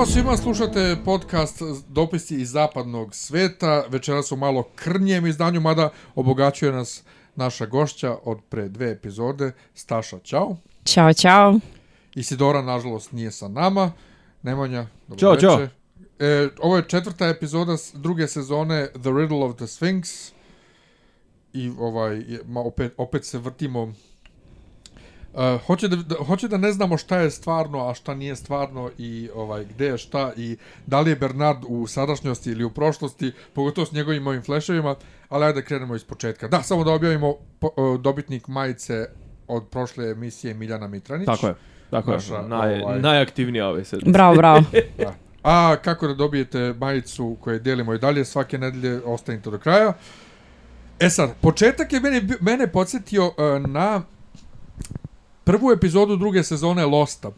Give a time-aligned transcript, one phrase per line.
[0.00, 3.84] Ćao svima, slušate podcast Dopisi iz zapadnog sveta.
[3.88, 7.02] Večera su malo krnjem izdanju, mada obogaćuje nas
[7.36, 9.52] naša gošća od pre dve epizode.
[9.74, 10.56] Staša, čao.
[10.84, 11.58] Ćao, čao.
[12.14, 13.92] Isidora, nažalost, nije sa nama.
[14.42, 15.48] Nemanja, dobro Ćao, večer.
[15.48, 15.68] čao.
[16.20, 20.32] E, ovo je četvrta epizoda s- druge sezone The Riddle of the Sphinx.
[21.52, 23.92] I ovaj, je- ma, opet, opet se vrtimo
[25.34, 28.90] Uh, hoće, da, da, hoće da ne znamo šta je stvarno, a šta nije stvarno
[28.98, 30.56] i ovaj gde je šta i
[30.86, 34.94] da li je Bernard u sadašnjosti ili u prošlosti, pogotovo s njegovim ovim fleševima,
[35.28, 36.48] ali ajde da krenemo iz početka.
[36.48, 39.06] Da, samo da objavimo po, uh, dobitnik majice
[39.48, 41.26] od prošle emisije Miljana Mitranić.
[41.26, 41.54] Tako je.
[41.90, 42.16] Tako je.
[42.16, 44.10] Naša, Naj, ovaj- Najaktivnija ove sedmice.
[44.10, 44.62] Bravo, bravo.
[44.98, 45.14] Da.
[45.42, 49.92] A kako da dobijete majicu koju delimo i dalje svake nedelje, ostanite do kraja.
[51.00, 53.34] E sad, početak je mene, mene podsjetio uh,
[53.70, 54.02] na
[55.44, 57.30] prvu epizodu druge sezone Losta.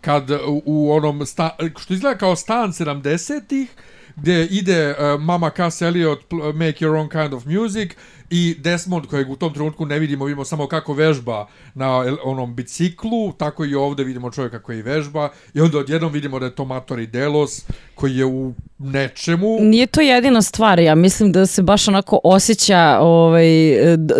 [0.00, 3.68] Kad u, u onom, sta, što izgleda kao stan 70-ih,
[4.16, 6.20] gdje ide uh, mama Cass Elliot
[6.54, 7.90] Make Your Own Kind of Music
[8.30, 13.32] i Desmond kojeg u tom trenutku ne vidimo, vidimo samo kako vežba na onom biciklu,
[13.32, 17.06] tako i ovdje vidimo čovjeka koji vežba i onda odjednom vidimo da je to Matori
[17.06, 19.58] Delos koji je u nečemu.
[19.60, 23.48] Nije to jedina stvar, ja mislim da se baš onako osjeća ovaj,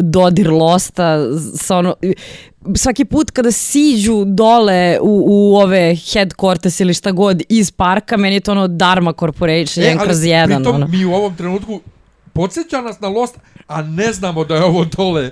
[0.00, 1.18] dodir losta
[1.56, 1.94] sa ono,
[2.74, 8.36] svaki put kada siđu dole u, u ove headquarters ili šta god iz parka, meni
[8.36, 10.52] je to ono Dharma Corporation, jedan kroz jedan.
[10.52, 10.86] E, pritom Ono.
[10.86, 11.80] mi u ovom trenutku
[12.38, 15.30] podsjeća nas na Lost, a ne znamo da je ovo dole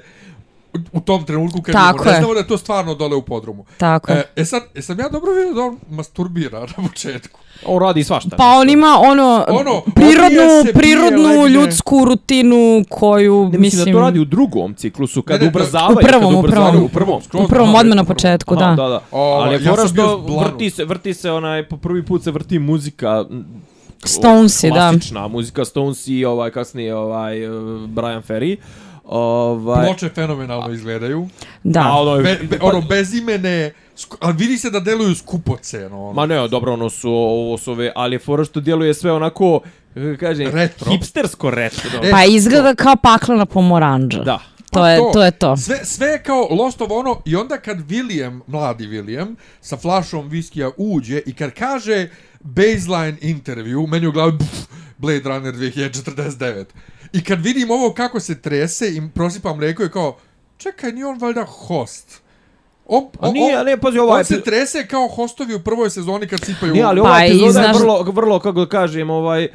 [0.93, 2.17] u- tom trenutku kad Tako ne je.
[2.17, 3.65] znamo da je to stvarno dole u podrumu.
[3.77, 4.19] Tako je.
[4.19, 7.41] E, e sad, e sam ja dobro vidio da on masturbira na početku.
[7.67, 8.37] On radi svašta.
[8.37, 12.57] Pa on ima ono, Ono, prirodnu, prirodnu ljudsku rutinu
[12.91, 15.97] koju, Ne, mislim, mislim, da to radi u drugom ciklusu, kad Ne, ne, ubrzavaju.
[15.97, 16.77] u prvom, kad u prvom.
[16.77, 17.21] U prvom.
[17.35, 18.83] U prvom odmah na početku, Aha, da.
[18.83, 19.01] da, da.
[19.11, 22.05] O, Ali je ja fora sam bio što vrti se, vrti se onaj, po prvi
[22.05, 23.25] put se vrti muzika,
[24.07, 24.75] Stonesi, da.
[24.75, 27.49] klasična muzika Stones i ovaj, kasnije ovaj, eh,
[27.87, 28.57] Brian Ferry.
[29.05, 31.29] Ovaj, Ploče fenomenalno izgledaju.
[31.65, 31.81] Da.
[31.81, 33.73] a ono, Be, be, ono, bez imene,
[34.21, 36.03] ali vidi se da deluju skupoceno.
[36.05, 36.13] Ono.
[36.13, 39.61] Ma ne, dobro, ono su, ovo su ove, ali je fora što djeluje sve onako,
[39.95, 40.91] kako kažem, Retro.
[40.93, 41.91] hipstersko retro.
[42.03, 44.23] E, Pa izgleda kao paklena pomoranđa.
[44.23, 44.41] Da.
[44.77, 45.57] To je, to je to.
[45.57, 50.29] Sve, sve je kao Lost of ono i onda kad William, mladi William, sa flašom
[50.29, 52.09] viskija uđe i kad kaže
[52.41, 54.67] baseline interview, meni u glavi pff,
[54.99, 56.65] Blade Runner 2049.
[57.13, 60.17] I kad vidim ovo kako se trese i prosipa mlijeko je kao,
[60.57, 62.21] čekaj, nije on valjda host.
[62.87, 65.91] On, A nije, a ne, pazi, on ovaj se epi- trese kao hostovi u prvoj
[65.91, 66.73] sezoni kad sipaju...
[66.73, 69.49] Nije, ali Pa ova i epizoda je znaš- vrlo, vrlo, kako da kažem, ovaj,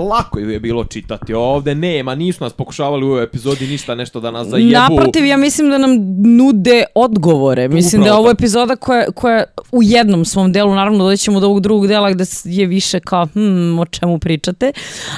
[0.00, 1.34] lako ju je bilo čitati.
[1.34, 4.72] Ovde nema, nisu nas pokušavali u ovoj epizodi ništa nešto da nas zajebu.
[4.72, 5.90] Naprotiv, ja mislim da nam
[6.36, 7.68] nude odgovore.
[7.68, 11.46] Mislim da je Upravo ovo epizoda koja, koja u jednom svom delu, naravno doćemo do
[11.46, 14.72] ovog drugog dela gde je više kao hmm, o čemu pričate,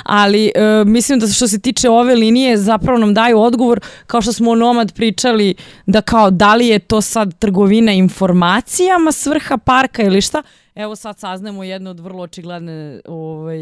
[0.04, 4.32] ali e, mislim da što se tiče ove linije zapravo nam daju odgovor kao što
[4.32, 5.54] smo o Nomad pričali
[5.86, 10.42] da kao da li je to sad trgovina informacijama svrha parka ili šta.
[10.74, 13.60] Evo sad saznamo jednu od vrlo očigledne ovaj,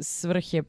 [0.00, 0.62] svrhe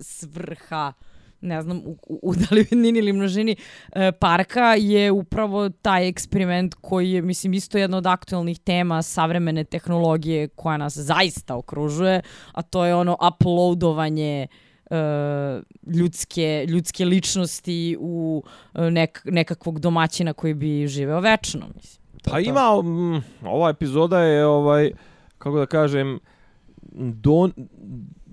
[0.00, 0.92] svrha
[1.40, 2.30] ne znam, u, u, u
[2.72, 3.56] u ili množini
[3.92, 9.64] e, parka je upravo taj eksperiment koji je, mislim, isto jedna od aktualnih tema savremene
[9.64, 14.46] tehnologije koja nas zaista okružuje, a to je ono uploadovanje
[14.90, 14.96] e,
[15.86, 18.42] ljudske, ljudske ličnosti u
[18.74, 22.07] e, nek, nekakvog domaćina koji bi živeo večno, mislim.
[22.24, 22.38] Pa to.
[22.38, 24.90] ima, mm, ova epizoda je, ovaj,
[25.38, 26.18] kako da kažem,
[26.98, 27.52] don,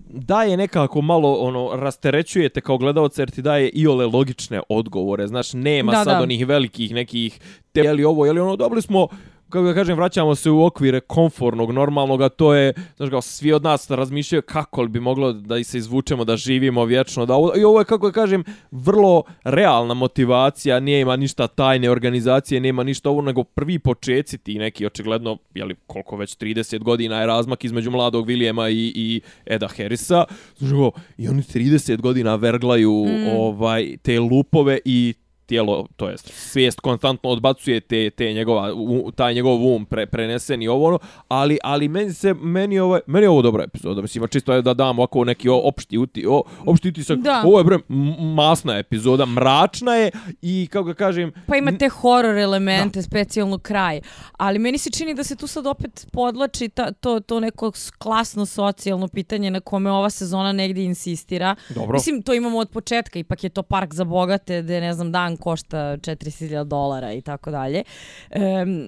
[0.10, 5.28] daje nekako malo ono rasterećujete kao gledalac jer ti daje iole logične odgovore.
[5.28, 6.24] Znaš, nema Da, sad da.
[6.24, 7.40] onih velikih nekih
[7.72, 9.08] te, je li ovo, je li ono, dobili smo
[9.50, 13.54] kako da kažem, vraćamo se u okvire konfornog, normalnog, a to je, znaš kao, svi
[13.54, 17.54] od nas razmišljaju kako li bi moglo da se izvučemo, da živimo vječno, da ovo,
[17.58, 22.84] i ovo je, kako da kažem, vrlo realna motivacija, nije ima ništa tajne organizacije, nema
[22.84, 27.64] ništa ovo, nego prvi počeci ti neki, očigledno, jeli, koliko već 30 godina je razmak
[27.64, 30.24] između mladog Williama i, i Eda Harrisa,
[30.58, 33.38] znaš kao, i oni 30 godina verglaju mm.
[33.38, 35.14] ovaj te lupove i
[35.46, 40.62] tijelo, to jest svijest konstantno odbacuje te, te njegova, u, taj njegov um pre, prenesen
[40.62, 44.54] i ovo ono, ali, ali meni se, meni, ovaj, meni ovo dobra epizoda, mislim, čisto
[44.54, 47.42] je da dam ovako neki opšti, uti, o, opšti utisak, Da.
[47.46, 50.12] ovo je bre, m- masna epizoda, mračna je
[50.42, 54.02] i, kako ga kažem, Pa ima te horror elemente, specijalno kraj.
[54.34, 58.46] Ali meni se čini da se tu sad opet podlači ta, to, to neko klasno
[58.46, 61.56] socijalno pitanje na kome ova sezona negdje insistira.
[61.70, 61.94] Dobro.
[61.94, 65.35] Mislim, to imamo od početka, ipak je to park za bogate, gde, ne znam, dan
[65.36, 67.84] stan košta 40.000 dolara i tako dalje.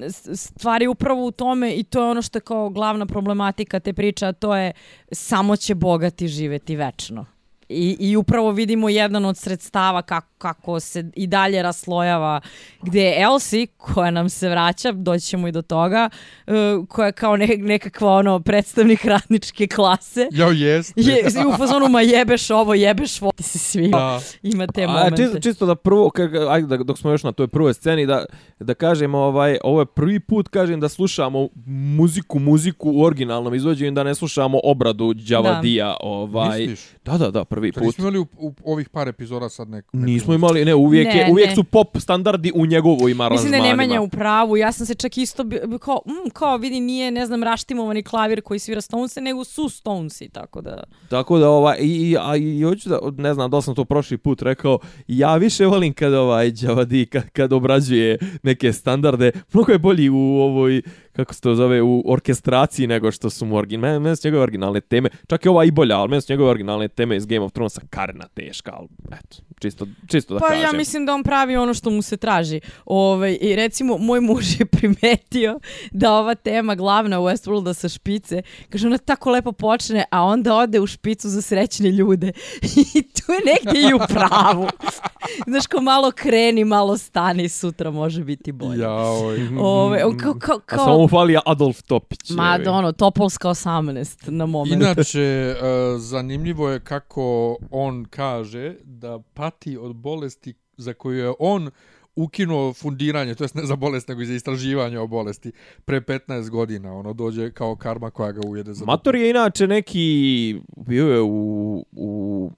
[0.09, 3.79] Stvari Stvar je upravo u tome i to je ono što je kao glavna problematika
[3.79, 4.71] te priče, a to je
[5.11, 7.25] samo će bogati živeti večno.
[7.69, 12.41] I, I upravo vidimo jedan od sredstava kako, kako se i dalje raslojava
[12.81, 16.09] gdje je Elsie, koja nam se vraća, doći ćemo i do toga,
[16.47, 16.53] uh,
[16.87, 20.27] koja je kao ne, nekakva ono predstavnik radničke klase.
[20.31, 20.93] Jao, jest.
[20.95, 21.23] Je,
[21.53, 23.87] u fazonu ma jebeš ovo, jebeš ovo, ti si svi.
[23.87, 24.19] Da.
[24.43, 25.23] Ima te A, momente.
[25.23, 26.11] čisto, čisto da prvo,
[26.49, 28.25] ajde da, dok smo još na toj prvoj sceni, da,
[28.59, 33.91] da kažem, ovaj, ovo je prvi put, kažem, da slušamo muziku, muziku u originalnom izvođenju,
[33.91, 35.95] da ne slušamo obradu Đavadija.
[35.99, 36.79] Ovaj, Misliš?
[37.05, 37.83] da, da, da, prvi put.
[37.83, 40.05] nismo imali u, u ovih par epizoda sad nek, neku...
[40.05, 41.55] Nismo imali, ne, uvijek, Ne, je, uvijek ne.
[41.55, 43.31] su pop standardi u njegovim aranžmanima.
[43.31, 46.57] Mislim da Nemanja u pravu, ja sam se čak isto bi, bi kao, mm, kao
[46.57, 50.83] vidi nije, ne znam, raštimovani klavir koji svira Stonese, nego su Stonesi, tako da...
[51.09, 54.17] Tako da ovaj i i a i hoću da ne znam da sam to prošli
[54.17, 59.77] put rekao, ja više volim kad ovaj Javadi kad, kad obrađuje neke standarde, mnogo je
[59.77, 60.81] bolji u ovoj
[61.17, 64.43] kako se to zove u orkestraciji nego što su mu originalne, meni, meni su njegove
[64.43, 67.45] originalne teme, čak i ova i bolja, ali meni su njegove originalne teme iz Game
[67.45, 70.63] of Thronesa karna teška, ali eto, čisto, čisto da Pa kažem.
[70.63, 72.61] ja mislim da on pravi ono što mu se traži.
[72.85, 75.59] Ovaj, I recimo, moj muž je primetio
[75.91, 80.55] da ova tema glavna u Westworlda sa špice, kaže ona tako lepo počne, a onda
[80.55, 82.31] ode u špicu za srećne ljude.
[82.95, 84.67] I tu je negdje i u pravu.
[85.47, 88.81] Znaš, ko malo kreni, malo stani, sutra može biti bolje.
[88.81, 92.29] Jao, Ove, kao, kao, A samo fali Adolf Topić.
[92.29, 94.81] ma, da ono, Topolska 18 na moment.
[94.81, 101.71] Inače, uh, zanimljivo je kako on kaže da pati od bolesti za koju je on
[102.15, 105.51] ukinuo fundiranje, to jest ne za bolest, nego i za istraživanje o bolesti,
[105.85, 106.93] pre 15 godina.
[106.93, 108.85] Ono dođe kao karma koja ga ujede za...
[108.85, 112.51] Mator je inače neki bio je u u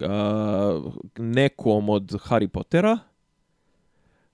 [0.00, 0.80] a,
[1.18, 2.98] nekom od Harry Pottera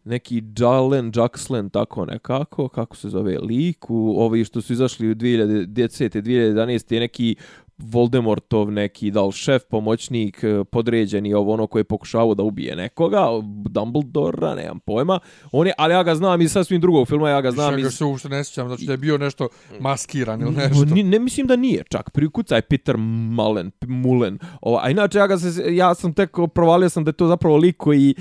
[0.05, 5.15] neki Jalen Jackslen tako nekako kako se zove lik u ovi što su izašli u
[5.15, 7.37] 2010 2011 je neki
[7.79, 12.77] Voldemortov neki da li šef, pomoćnik, eh, podređeni ovo ono koji je pokušavao da ubije
[12.77, 13.27] nekoga,
[13.71, 15.19] Dumbledora, nemam pojma.
[15.53, 17.85] On je, ali ja ga znam iz sasvim drugog filma, ja ga znam iz...
[17.85, 19.49] ga se uopšte ne sjećam, znači da je bio nešto
[19.81, 20.85] maskiran ili nešto.
[20.85, 22.11] Ni, ne mislim da nije čak.
[22.11, 24.39] Prikucaj Peter Mullen, Mullen.
[24.61, 27.57] Ova, a inače ja, ga se, ja sam tek provalio sam da je to zapravo
[27.57, 28.15] lik koji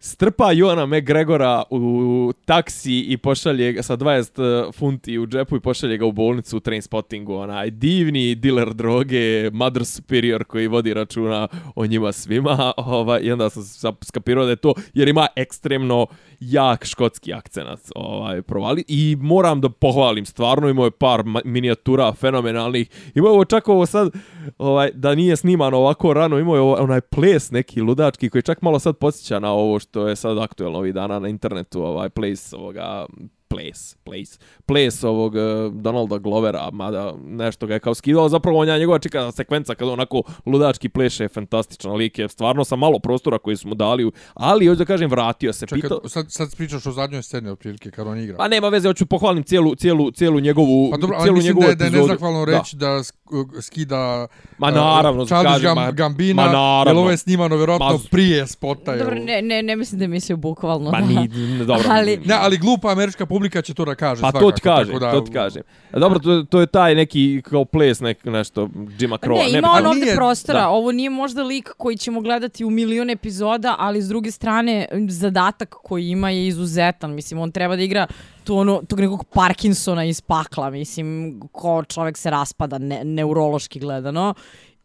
[0.00, 5.60] strpa Joana McGregora u taksi i pošalje ga sa 20 e, funti u džepu i
[5.60, 7.34] pošalje ga u bolnicu u train spottingu.
[7.34, 12.72] Onaj divni dealer droge, mother superior koji vodi računa o njima svima.
[12.76, 16.06] Ovaj, I onda sam skapirao da je to jer ima ekstremno
[16.40, 18.84] jak škotski akcenat ovaj, provali.
[18.88, 23.12] I moram da pohvalim, stvarno imao je par minijatura fenomenalnih.
[23.14, 24.12] Imao je ovo čak ovo sad,
[24.58, 28.62] ovaj, da nije snimano ovako rano, imao je ovaj, onaj ples neki ludački koji čak
[28.62, 32.52] malo sad podsjeća na ovo što je sad aktuelno ovih dana na internetu, ovaj ples
[32.52, 33.06] ovoga
[33.48, 35.40] Place, Place, Place ovog uh,
[35.74, 39.92] Donalda Glovera, mada nešto ga je kao skidao, zapravo on je njegova čika sekvenca kada
[39.92, 44.66] onako ludački pleše, fantastičan lik je, stvarno sa malo prostora koji su mu dali, ali
[44.66, 48.06] hoću da kažem, vratio se, Čekaj, pitao, sad, sad pričaš o zadnjoj sceni otprilike kad
[48.06, 48.36] on igra.
[48.36, 51.74] Pa nema veze, hoću pohvalim cijelu, cijelu, cijelu njegovu, Pa dobro, ali mislim da je,
[51.74, 52.08] da je epizodu.
[52.08, 53.14] nezahvalno reći da, sk-
[53.60, 54.26] skida
[54.58, 56.84] Ma uh, naravno, Charles kažem, Gam, ma- Gambina, ma naravno.
[56.86, 58.96] jer ovo je snimano vjerojatno Ma- prije spota.
[58.96, 60.90] Dobro, ne, ne, ne mislim da je mislio bukvalno.
[60.90, 61.84] Ma ni, dobro.
[61.88, 64.40] Ali- Ne, ali glupa američka publika će to da kaže Pa svakako.
[64.42, 65.62] to ti kažem, tako da, to ti kažem.
[65.92, 68.68] A dobro, to, to je taj neki kao ples, nek, nešto,
[68.98, 69.36] Jima Pa Crow.
[69.42, 70.60] Ne, ima pa- on ovdje nije- prostora.
[70.60, 70.68] da.
[70.68, 75.68] Ovo nije možda lik koji ćemo gledati u milion epizoda, ali s druge strane zadatak
[75.74, 77.10] koji ima je izuzetan.
[77.12, 78.06] Mislim, on treba da igra
[78.44, 80.70] tu ono, tog nekog Parkinsona iz pakla.
[80.70, 81.08] Mislim,
[81.52, 84.34] ko čovjek se raspada ne, neurološki gledano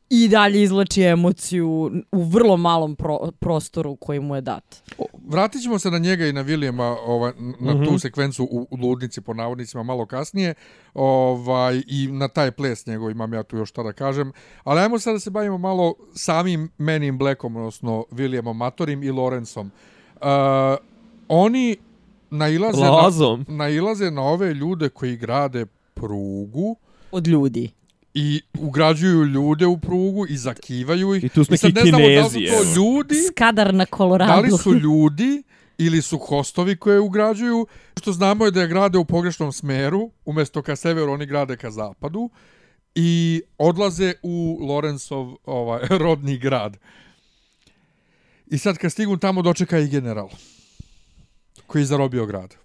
[0.09, 1.69] i dalje izlači emociju
[2.11, 4.83] u vrlo malom pro, prostoru koji mu je dat.
[5.27, 7.83] Vratit ćemo se na njega i na Williama ovaj, na Mhm.
[7.85, 10.53] tu sekvencu u, u ludnici po navodnicima malo kasnije
[10.93, 14.31] ovaj, i na taj ples njegov imam ja tu još šta da kažem.
[14.63, 19.11] Ali ajmo sad da se bavimo malo samim Men in Blackom, odnosno Williamom Matorim i
[19.11, 19.71] Lorenzom.
[20.15, 20.21] Uh,
[21.27, 21.77] oni
[22.29, 23.45] nailaze Lazom.
[23.47, 26.75] na, nailaze na ove ljude koji grade prugu
[27.11, 27.71] Od ljudi.
[28.17, 31.23] I ugrađuju ljude u prugu i zakivaju ih.
[31.23, 34.31] I tu su neki ne znamo da li su Kinezi, to ljudi Skadar na Koloradu.
[34.31, 35.43] Da li su ljudi
[35.77, 37.67] ili su hostovi koje ugrađuju?
[37.99, 41.71] Što znamo je da je grade u pogrešnom smeru, umjesto ka severu oni grade ka
[41.71, 42.29] zapadu
[42.95, 46.77] i odlaze u Lorenzov ovaj, rodni grad.
[48.47, 50.29] I sad kad stigu tamo dočeka i general
[51.67, 52.55] koji je zarobio grad.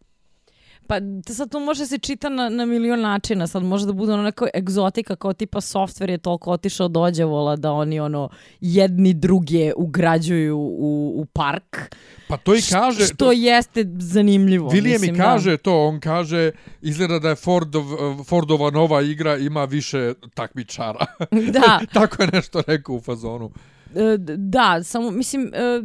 [0.90, 0.96] Pa
[1.34, 4.46] sad to može se čita na, na milion načina, sad može da bude ono neko
[4.54, 8.28] egzotika kao tipa softver je toliko otišao do Ođevola da oni ono
[8.60, 11.94] jedni druge ugrađuju u, u park.
[12.28, 13.06] Pa to i kaže...
[13.06, 14.70] što to, jeste zanimljivo.
[14.70, 17.84] William mislim, mi kaže to, on kaže, izgleda da je Fordov,
[18.24, 21.06] Fordova nova igra ima više takmičara.
[21.52, 21.80] Da.
[21.94, 23.50] Tako je nešto rekao u fazonu.
[23.94, 25.80] E, Da, samo mislim e,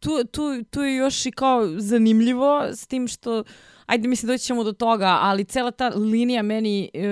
[0.00, 3.44] tu, tu, tu je još i kao zanimljivo s tim što
[3.90, 7.08] ajde mislim doći ćemo do toga, ali cela ta linija meni e,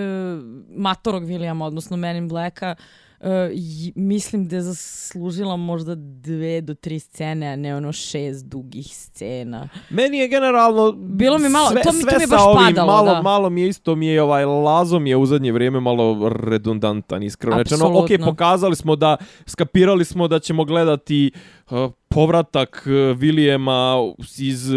[0.70, 2.74] matorog Williama, odnosno Men in Blacka,
[3.20, 8.46] e, j- mislim da je zaslužila možda dve do tri scene, a ne ono šest
[8.46, 9.68] dugih scena.
[9.90, 12.66] Meni je generalno Bilo mi malo- sve, to mi- to sve mi je baš ovim,
[12.66, 13.22] padalo, malo, da.
[13.22, 17.22] malo mi je isto mi je ovaj Lazo mi je u zadnje vrijeme malo redundantan
[17.22, 17.76] iskreno rečeno.
[17.76, 18.04] Apsolutno.
[18.04, 19.16] Okej, pokazali smo da
[19.46, 21.30] skapirali smo da ćemo gledati
[21.70, 23.94] uh, povratak uh, Vilijema
[24.38, 24.70] iz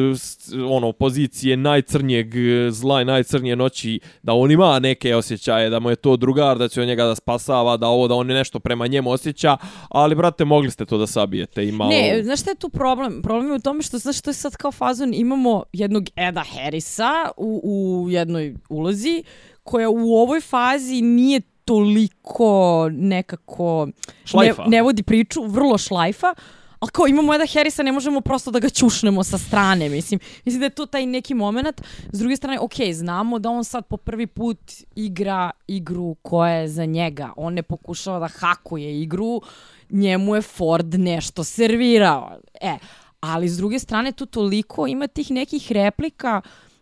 [0.69, 5.89] ono pozicije najcrnjeg uh, zla i najcrnije noći da on ima neke osjećaje da mu
[5.89, 8.87] je to drugar da će on njega da spasava da ovo da on nešto prema
[8.87, 9.57] njemu osjeća
[9.89, 13.21] ali brate mogli ste to da sabijete i malo Ne, znaš šta je tu problem?
[13.21, 17.31] Problem je u tome što, znaš što je sad kao fazon, imamo jednog Eda Harrisa
[17.37, 19.23] u, u jednoj ulozi,
[19.63, 23.87] koja u ovoj fazi nije toliko nekako...
[24.25, 24.63] Šlajfa.
[24.63, 26.33] Ne, ne vodi priču, vrlo šlajfa,
[26.81, 30.19] ako kao imamo Eda Harrisa, ne možemo prosto da ga čušnemo sa strane, mislim.
[30.45, 31.81] Mislim da je to taj neki moment.
[32.11, 34.59] S druge strane, ok, znamo da on sad po prvi put
[34.95, 37.33] igra igru koja je za njega.
[37.35, 39.41] On ne pokušava da hakuje igru,
[39.89, 42.31] njemu je Ford nešto servirao.
[42.61, 42.77] E,
[43.19, 46.41] ali s druge strane tu toliko ima tih nekih replika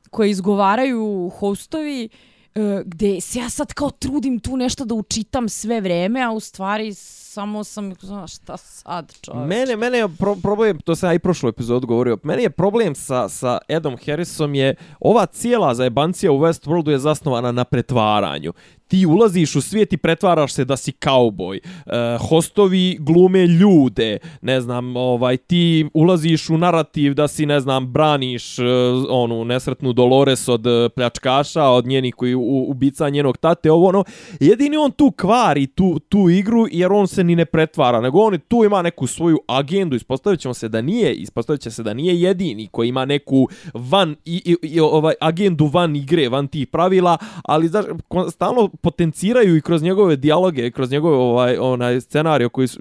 [0.10, 2.10] koje izgovaraju hostovi
[2.56, 6.40] e, gde se ja sad kao trudim tu nešto da učitam sve vreme, a u
[6.40, 6.94] stvari
[7.30, 9.48] samo sam, znaš, šta sad čovječ?
[9.50, 12.96] Mene, mene je pro problem, to sam ja i prošlu epizodu govorio, meni je problem
[12.96, 18.54] sa, sa Edom Harrisom je ova cijela zajebancija u Westworldu je zasnovana na pretvaranju.
[18.88, 21.58] Ti ulaziš u svijet i pretvaraš se da si kauboj.
[21.58, 21.62] E,
[22.30, 28.60] hostovi glume ljude, ne znam, ovaj ti ulaziš u narativ da si, ne znam, braniš
[28.60, 28.64] e,
[29.10, 34.04] onu nesretnu Dolores od e, pljačkaša, od njenih koji u, ubica njenog tate, ovo ono.
[34.40, 38.40] Jedini on tu kvari tu, tu igru jer on se ni ne pretvara, nego on
[38.48, 42.22] tu ima neku svoju agendu, ispostavit ćemo se da nije, ispostavit će se da nije
[42.22, 47.18] jedini koji ima neku van, i, i, i ovaj agendu van igre, van tih pravila,
[47.44, 47.86] ali znaš,
[48.32, 52.80] stalno potenciraju i kroz njegove dijaloge, kroz njegove ovaj onaj scenario koji su,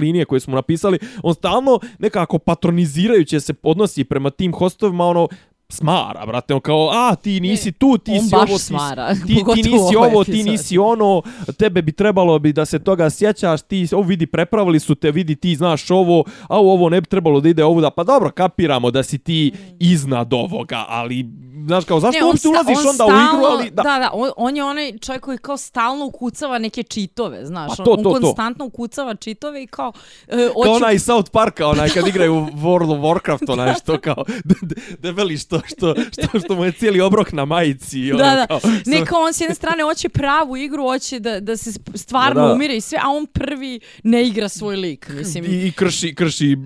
[0.00, 5.28] linije koje smo napisali, on stalno nekako patronizirajuće se podnosi prema tim hostovima, ono
[5.72, 9.14] smara, brate, on kao, a, ti nisi tu, ti on si baš ovo, ti, smara,
[9.26, 11.22] ti, ti nisi ovoj ovo, ti nisi ono,
[11.58, 15.36] tebe bi trebalo bi da se toga sjećaš, ti, ovo vidi, prepravili su te, vidi,
[15.36, 19.02] ti znaš ovo, a ovo ne bi trebalo da ide ovuda, pa dobro, kapiramo da
[19.02, 21.26] si ti iznad ovoga, ali,
[21.68, 24.10] znaš, kao, zašto on uopšte sta- ulaziš on onda u igru, ali, da, da, da
[24.12, 27.68] on, on je onaj čovjek koji kao stalno ukucava neke čitove, znaš.
[27.68, 28.20] Pa to, on, to, on to.
[28.22, 29.92] konstantno ukucava čitove i kao...
[30.28, 34.24] Uh, Kao onaj iz South Parka, onaj kad igraju World of Warcraft, onaj što kao
[34.44, 37.98] de, de, debeli što, što, što, što mu je cijeli obrok na majici.
[37.98, 38.46] i Ono, Da, da.
[38.46, 42.40] Kao, Ne, kao on s jedne strane hoće pravu igru, hoće da, da se stvarno
[42.40, 42.52] Da, da.
[42.52, 45.44] umire i sve, a on prvi ne igra svoj lik, mislim.
[45.44, 46.56] I, i krši, krši i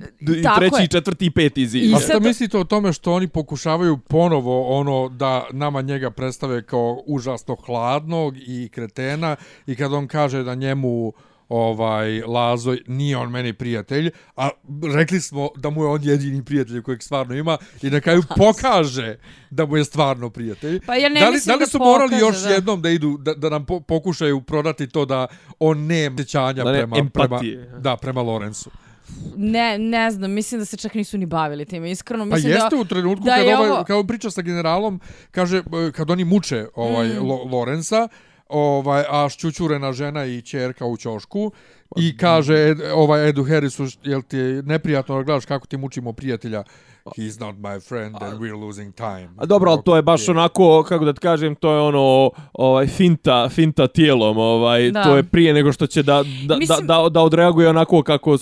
[0.57, 0.89] treći, je.
[0.89, 1.83] četvrti i peti zid.
[1.83, 6.11] I A sad- šta mislite o tome što oni pokušavaju ponovo ono da nama njega
[6.11, 11.13] predstave kao užasno hladnog i kretena i kad on kaže da njemu
[11.49, 14.49] ovaj Lazo nije on meni prijatelj, a
[14.95, 19.19] rekli smo da mu je on jedini prijatelj kojeg stvarno ima i na kraju pokaže
[19.51, 20.81] da mu je stvarno prijatelj.
[20.87, 22.49] Pa ja ne da li, mislim da li da su morali pokaže, još da.
[22.49, 25.27] jednom da idu da, da nam po, pokušaju prodati to da
[25.59, 27.41] on nema osjećanja Da ne- prema, prema
[27.79, 28.71] da prema Lorenzu.
[29.37, 32.25] Ne, ne znam, mislim da se čak nisu ni bavili time, iskreno.
[32.25, 35.01] Pa Mislim jeste da, u trenutku da kad, ovaj, ovo- kad on priča sa generalom,
[35.31, 37.19] kaže, e, kad oni muče ovaj, mm.
[37.21, 38.09] Lo, Lorenza,
[38.49, 41.53] ovaj, a šćućurena žena i čerka u ćošku,
[41.97, 46.13] i kaže Ed, ovaj Edu Harrisu, jel ti je neprijatno da gledaš kako ti mučimo
[46.13, 46.63] prijatelja?
[47.07, 49.29] He's not my friend and we're losing time.
[49.37, 52.87] A dobro, ali to je baš onako, kako da ti kažem, to je ono ovaj
[52.89, 55.03] finta, finta tijelom, ovaj Da.
[55.03, 58.39] to je prije nego što će da da, Mislim- da, da, da odreaguje onako kako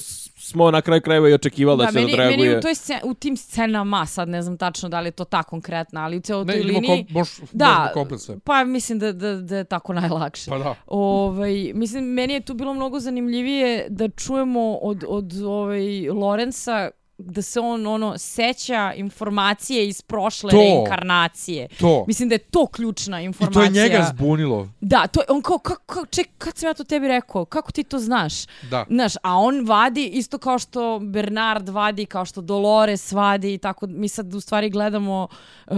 [0.51, 2.37] smo na kraju krajeva i očekivali da, Da, će da meni, odreaguje.
[2.49, 5.25] meni u, toj scen, u tim scenama, sad ne znam tačno da li je to
[5.25, 7.05] ta konkretna, ali u cijeloj Ne, toj liniji...
[7.05, 8.39] kom, moš, da, sve.
[8.45, 10.51] pa mislim da, da, da je tako najlakše.
[10.51, 10.75] Pa da.
[10.87, 16.91] Ovaj, mislim, meni je tu bilo mnogo zanimljivije da čujemo od, od ovaj, Lorenza
[17.25, 20.57] da se on ono seća informacije iz prošle To.
[20.57, 21.69] reinkarnacije.
[21.81, 22.05] To.
[22.07, 23.65] Mislim da je to ključna I to informacija.
[23.65, 24.69] je njega zbunilo.
[24.81, 27.73] Da, to je, on kao, kako, kako, ček, kad sam ja to tebi rekao, kako
[27.73, 28.33] ti to znaš?
[28.71, 28.85] Da.
[28.91, 33.87] Znaš, a on vadi isto kao što Bernard vadi, kao što Dolores vadi i tako,
[33.87, 35.29] mi sad u stvari gledamo
[35.67, 35.77] uh,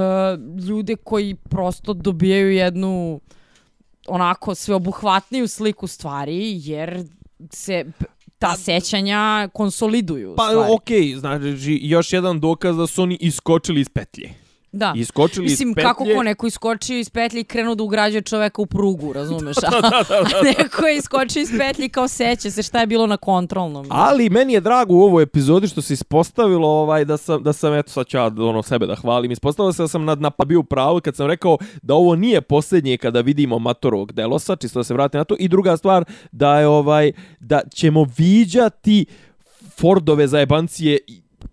[0.69, 3.21] ljude koji prosto dobijaju jednu
[4.07, 7.05] onako sveobuhvatniju sliku stvari, jer
[7.51, 7.85] se
[8.43, 10.35] ta sećanja konsoliduju.
[10.37, 14.31] Pa okej, znači još jedan dokaz da su oni iskočili iz petlje.
[14.73, 14.93] Da.
[14.97, 15.89] Iskočili Mislim, iz petlje.
[15.89, 19.57] kako ko neko iskočio iz petlje i krenuo da ugrađuje čoveka u prugu, razumeš?
[19.57, 19.71] A,
[20.39, 23.87] a neko je iskočio iz petlje kao seća se šta je bilo na kontrolnom.
[23.91, 27.75] Ali meni je drago u ovoj epizodi što se ispostavilo ovaj da sam da sam
[27.75, 29.33] eto sad ću ja ono sebe da hvalim.
[29.33, 32.41] Ispostavilo se da sam na, na bio u pravu kad sam rekao da ovo nije
[32.41, 35.37] posljednje kada vidimo Matorovog Delosa, čisto da se vratim na to.
[35.39, 39.07] I druga stvar da je ovaj da ćemo viđati
[39.81, 40.99] Fordove zajebancije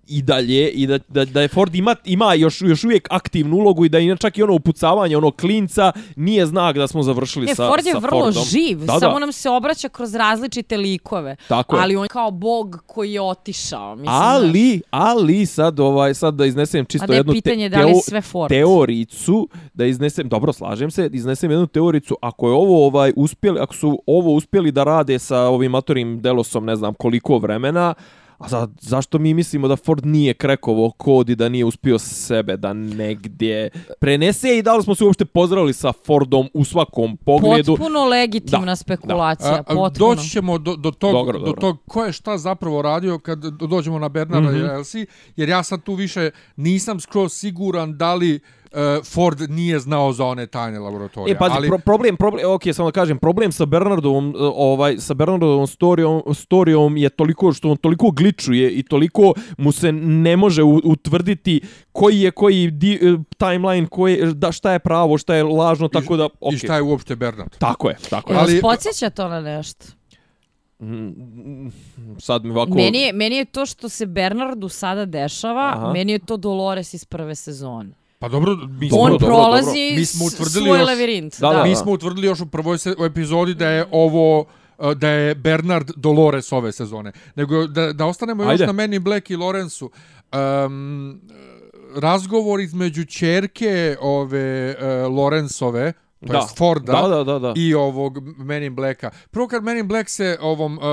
[0.07, 3.85] i- dalje i da, da, da je Ford ima, ima još, još uvijek aktivnu ulogu
[3.85, 7.55] i da i čak i ono upucavanje ono klinca nije znak da smo završili Ne,
[7.55, 8.43] sa, Ford je sa vrlo Fordom.
[8.45, 9.19] živ, Da, samo da.
[9.19, 11.35] nam se obraća kroz različite likove.
[11.47, 11.81] Tako je.
[11.81, 13.95] ali on je kao bog koji je otišao.
[13.95, 17.89] Mislim, ali, ali sad ovaj sad da iznesem čisto da je jednu pitanje da li
[17.89, 18.49] je sve Ford.
[18.49, 23.75] teoricu, da iznesem, dobro, slažem se, iznesem jednu teoricu, ako je ovo ovaj uspjeli, ako
[23.75, 27.93] su ovo uspjeli da rade sa ovim motorim Delosom, ne znam koliko vremena,
[28.39, 32.57] a za, zašto mi mislimo da Ford nije krekovo kod i da nije uspio sebe
[32.57, 33.69] da negdje
[33.99, 37.75] prenese i da li smo se uopšte pozdravili sa Fordom u svakom pogledu?
[37.75, 40.15] Potpuno legitimna Da, spekulacija, A, a, potpuno.
[40.15, 41.61] doći ćemo do, do, tog, Dobro, do dobro.
[41.61, 44.53] tog ko je šta zapravo radio kad do- dođemo na Bernarda mm.
[44.53, 44.71] -hmm.
[44.71, 45.05] i Elsie,
[45.35, 48.41] jer ja sad tu više nisam skroz siguran da li uh,
[49.05, 51.33] Ford nije znao za one tajne laboratorije.
[51.33, 54.97] E, pazi, ali, pro problem, problem, ok, samo da kažem, problem sa Bernardovom, uh, ovaj,
[54.97, 60.37] sa Bernardovom storijom, storijom je toliko što on toliko gličuje i toliko mu se ne
[60.37, 61.61] može utvrditi
[61.91, 66.17] koji je koji di, uh, timeline, koji, da, šta je pravo, šta je lažno, tako
[66.17, 66.53] da, ok.
[66.53, 67.57] I šta je uopšte Bernard?
[67.57, 68.39] Tako je, tako je.
[68.39, 68.61] Ali...
[68.61, 69.85] podsjeća to na nešto?
[70.79, 71.69] Mm,
[72.19, 72.73] Sad mi ovako...
[72.73, 75.93] Meni je, meni je to što se Bernardu sada dešava, Aha.
[75.93, 77.98] meni je to Dolores iz prve sezone.
[78.19, 79.95] Pa dobro, mi Dobro, On dobro, prolazi dobro.
[79.95, 81.39] Mi smo utvrdili svoj još- lavirint.
[81.39, 81.63] Da, Da, da.
[81.63, 85.35] Mi smo utvrdili još u prvoj se, u epizodi da je ovo uh, da je
[85.35, 87.11] Bernard Dolores ove sezone.
[87.35, 88.53] Nego da, da ostanemo Ajde.
[88.53, 89.89] još na meni Black i Lorenzu.
[90.65, 91.21] Um,
[91.95, 96.37] razgovor između čerke ove uh, Lorenzove, to Da.
[96.37, 97.53] jest Forda, Da, da, da, da.
[97.55, 99.11] i ovog Men in Blacka.
[99.31, 100.83] Prvo kad Men in Black se ovom uh,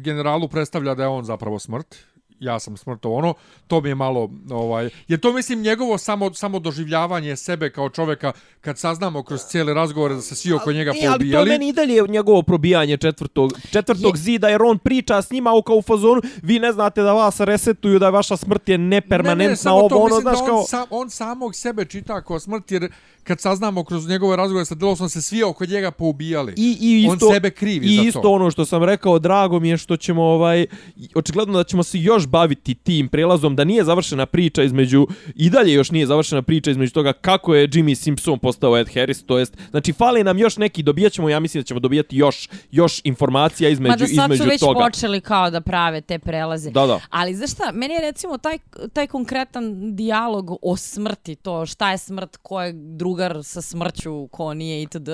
[0.00, 1.96] generalu predstavlja da je on zapravo smrt,
[2.40, 3.34] ja sam smrtov ono,
[3.66, 8.32] to mi je malo, ovaj, je to mislim njegovo samo, samo doživljavanje sebe kao čoveka
[8.60, 11.68] kad saznamo kroz cijele razgovore da se svi oko njega E, ali to je meni
[11.68, 15.76] i dalje njegovo probijanje četvrtog, četvrtog Je- zida, jer on priča s njima u kao
[15.76, 19.88] u fazonu, vi ne znate da vas resetuju, da vaša smrt je nepermanentna, samo ovo,
[19.88, 20.58] to, ono, mislim znaš kao...
[20.58, 22.92] on, sam, on samog sebe čita kao smrt, jer
[23.28, 26.54] kad saznamo kroz njegove razgovore sa Delosom se svi oko njega poubijali.
[26.56, 28.08] I, i isto, on sebe krivi i za to.
[28.08, 30.66] isto ono što sam rekao, drago mi je što ćemo ovaj
[31.14, 35.72] očigledno da ćemo se još baviti tim prelazom da nije završena priča između i dalje
[35.72, 39.56] još nije završena priča između toga kako je Jimmy Simpson postao Ed Harris, to jest
[39.70, 43.90] znači fali nam još neki dobijaćemo, ja mislim da ćemo dobijati još još informacija između
[43.90, 44.80] Mada sad između su već toga.
[44.80, 46.70] počeli kao da prave te prelaze.
[46.70, 47.00] Da, da.
[47.10, 48.58] Ali znaš šta, meni je recimo taj,
[48.92, 54.54] taj konkretan dijalog o smrti, to šta je smrt, ko je drugar sa smrću, ko
[54.54, 55.08] nije itd.,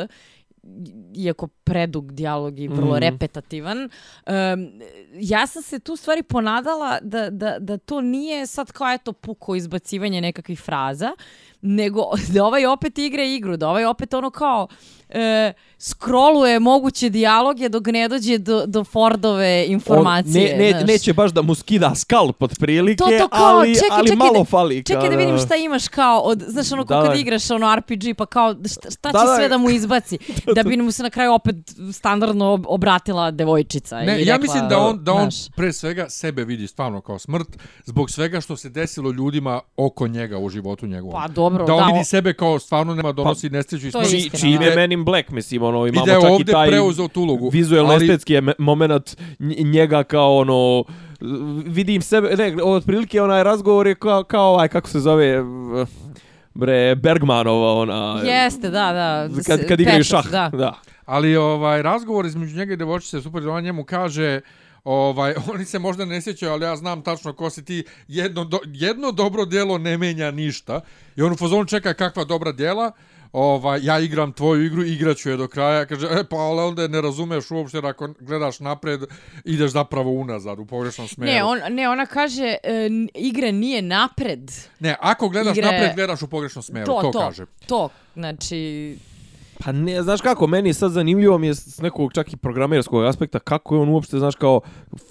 [1.17, 2.99] iako predug dijalog i vrlo mm.
[2.99, 3.79] repetativan.
[3.79, 4.73] Um,
[5.15, 9.55] ja sam se tu stvari ponadala da, da, da to nije sad kao eto puko
[9.55, 11.13] izbacivanje nekakvih fraza,
[11.65, 14.69] nego da ovaj opet igra igru, da ovaj opet ono kao
[15.09, 20.53] e, scrolluje moguće dijaloge dok ne dođe do, do Fordove informacije.
[20.53, 20.87] On ne, ne, znaš.
[20.87, 24.17] neće baš da mu skida skalp od prilike, To, to kao, ali, čekaj, ali čekaj,
[24.19, 24.85] malo da- fali.
[24.85, 28.03] Čekaj da vidim šta imaš kao od, znaš ono Da, kao kad igraš ono RPG
[28.19, 30.19] pa kao šta, šta će Da, sve da mu izbaci
[30.57, 31.57] da bi mu se na kraju opet
[31.93, 35.49] standardno ob- obratila devojčica i Ne, rekla, ja mislim da on da on znaš.
[35.51, 37.49] pre svega sebe vidi stvarno kao smrt
[37.85, 41.23] zbog svega što se desilo ljudima oko njega u životu njegovom.
[41.23, 43.91] Pa dobro, da on da, vidi o- sebe kao stvarno nema donosi pa, nesreću i
[43.91, 44.11] to je smrt.
[44.13, 44.77] Či, istina, čime da.
[44.77, 47.49] Men in Black, mislim, ono, imamo čak i ovdje taj preuzeo tu ulogu.
[47.49, 50.85] vizualno ali- estetski je me- moment nj- njega kao ono
[51.67, 55.43] vidim sebe, ne, otprilike onaj razgovor je kao, kao ovaj, kako se zove,
[56.55, 59.29] bre, Bergmanova, ona, Jeste, da, da.
[59.43, 60.51] kad, kad igraju šah, Da.
[60.51, 60.75] da.
[61.07, 64.41] Ali ovaj razgovor između njega i devojčice je super, da on njemu kaže
[64.85, 67.85] Ovaj, oni se možda ne sjećaju, ali ja znam tačno ko si ti.
[68.09, 70.81] Jedno, do, jedno dobro djelo ne menja ništa.
[71.17, 72.93] I on u fazonu čeka kakva dobra djela.
[73.33, 75.87] ovaj, ja igram tvoju igru, igraću je do kraja.
[75.87, 79.01] Kaže, e, pa ali onda ne razumeš uopšte, ako gledaš napred,
[79.45, 81.33] ideš zapravo unazad, u pogrešnom smjeru.
[81.33, 84.51] Ne, on, ne, ona kaže, e, igra nije napred.
[84.81, 87.47] Ne, ako gledaš Igre- napred, gledaš u pogrešnom smjeru, to, To, to, kaže.
[87.67, 87.89] to.
[88.15, 88.97] Znači,
[89.59, 93.05] Pa ne, znaš kako, meni je sad zanimljivo mi je s nekog čak i programerskog
[93.05, 94.61] aspekta kako je on uopšte, znaš kao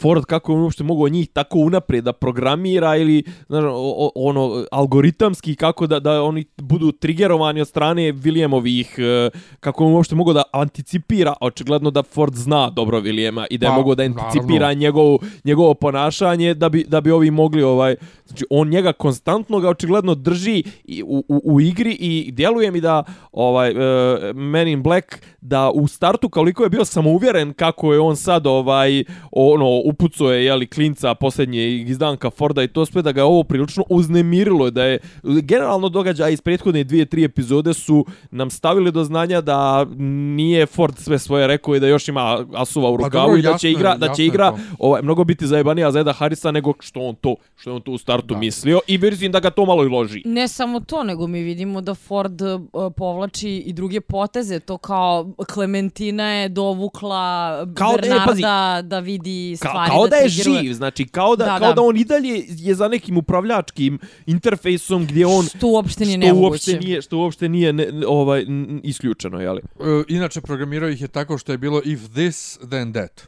[0.02, 4.66] Ford, kako je on uopšte mogao njih tako unaprijed da programira ili, znaš, o, ono,
[4.72, 9.30] algoritamski, kako da, da oni budu trigerovani od strane Williamovih, e,
[9.60, 13.66] kako je on uopšte mogao da anticipira, očigledno da Ford zna dobro Williama i da
[13.66, 14.80] je Pa, mogao da anticipira naravno.
[14.80, 19.70] njegovo, njegovo ponašanje da bi, da bi ovi mogli, ovaj, znači on njega konstantno ga
[19.70, 24.84] očigledno drži i u, u, u igri i djeluje mi da ovaj uh, Men in
[24.84, 30.32] Black da u startu koliko je bio samouvjeren kako je on sad ovaj ono upucao
[30.32, 34.70] je jeli klinca posljednje izdanka Forda i to sve da ga je ovo prilično uznemirilo
[34.72, 39.86] da je generalno događaj iz prethodne dvije tri epizode su nam stavili do znanja da
[40.36, 43.42] nije Ford sve svoje rekao i da još ima asuva u Pa rukavu dobro, i
[43.42, 47.00] da će igra da će igra ovaj mnogo biti zajebanija za Eda Harisa nego što
[47.00, 48.38] on to što je on to u startu Da.
[48.38, 50.22] mislio i mislim da ga to malo i loži.
[50.26, 52.62] ne samo to, nego mi vidimo da Ford uh,
[52.94, 54.60] povlači i druge poteze.
[54.60, 57.14] To kao Klementina je dovukla
[57.68, 58.42] Kao da je, Bernarda pazi,
[58.84, 59.24] da vidi
[59.54, 59.90] Ka, stvari.
[59.90, 60.62] kao da je triggeruje.
[60.62, 61.74] živ, znači kao da, Da, kao da.
[61.74, 66.36] da on i dalje je za nekim upravljačkim interfejsom gdje on Što uopšte nije što
[66.36, 69.62] uopšte nije što uopšte nije ne, ovaj n- isključeno, je li?
[69.80, 73.28] E, inače, programirao ih je tako što je bilo if this, then that.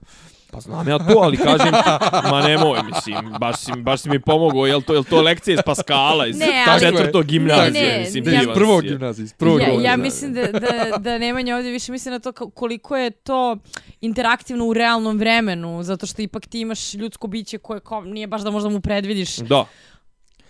[0.56, 1.90] Pa znam ja to, ali kažem ti,
[2.24, 5.60] ma nemoj, mislim, baš si, baš si mi pomogao, jel to, jel to lekcija iz
[5.66, 8.92] Paskala, iz Ne, ali- četvrtog gimnazije, Ne, ne, mislim, Ne, ja- iz prvog si je.
[8.92, 9.98] gimnazija, iz prvog Ja, ja gimnazija.
[9.98, 13.58] mislim da, da, da Nemanja ovdje više misli na to koliko je to
[14.02, 18.42] interaktivno u realnom vremenu, zato što ipak ti imaš ljudsko biće koje kao, nije baš
[18.42, 19.36] da možda mu predvidiš.
[19.38, 19.66] Da.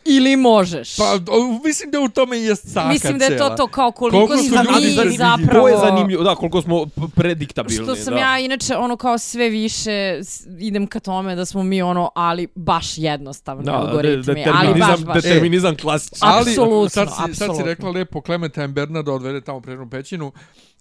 [0.07, 0.97] Ili možeš.
[0.97, 4.17] Pa, o, mislim da u tome je saka Mislim da je to to kao koliko,
[4.17, 5.17] Koliko smo su ljudi mi zanimljivi.
[5.17, 5.61] zapravo...
[5.61, 7.83] To je zanimljivo, da, koliko smo prediktabilni.
[7.83, 8.19] Što sam da.
[8.19, 10.19] ja inače ono kao sve više
[10.59, 14.89] idem ka tome da smo mi ono ali baš jednostavni Da, algoritmi, de- ali determinizam,
[14.89, 15.23] baš baš.
[15.23, 16.29] determinizam klasičan.
[16.29, 17.65] Ali, Apsolutno, sad si, sad si apsolutno.
[17.65, 20.31] rekla lepo Clementine Bernarda odvede tamo prednu pećinu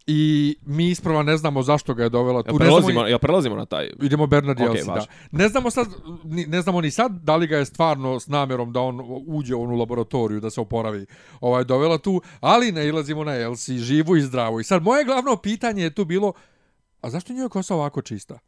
[0.07, 2.49] i mi isprava ne znamo zašto ga je dovela tu.
[2.49, 3.91] Ja Ne znamo, prelazimo, ja prelazimo na taj.
[4.03, 5.07] idemo Bernard Ok, Jelsi, da.
[5.31, 5.87] Ne znamo sad,
[6.25, 9.55] ni, ne znamo ni sad da li ga je stvarno s namjerom da on uđe
[9.55, 11.07] u onu laboratoriju, da se oporavi
[11.41, 14.61] ovaj, dovela tu, ali ne ilazimo na Elsi, živu i zdravu.
[14.61, 16.33] I sad moje glavno pitanje je tu bilo,
[17.01, 18.39] a zašto njoj kosa ovako čista?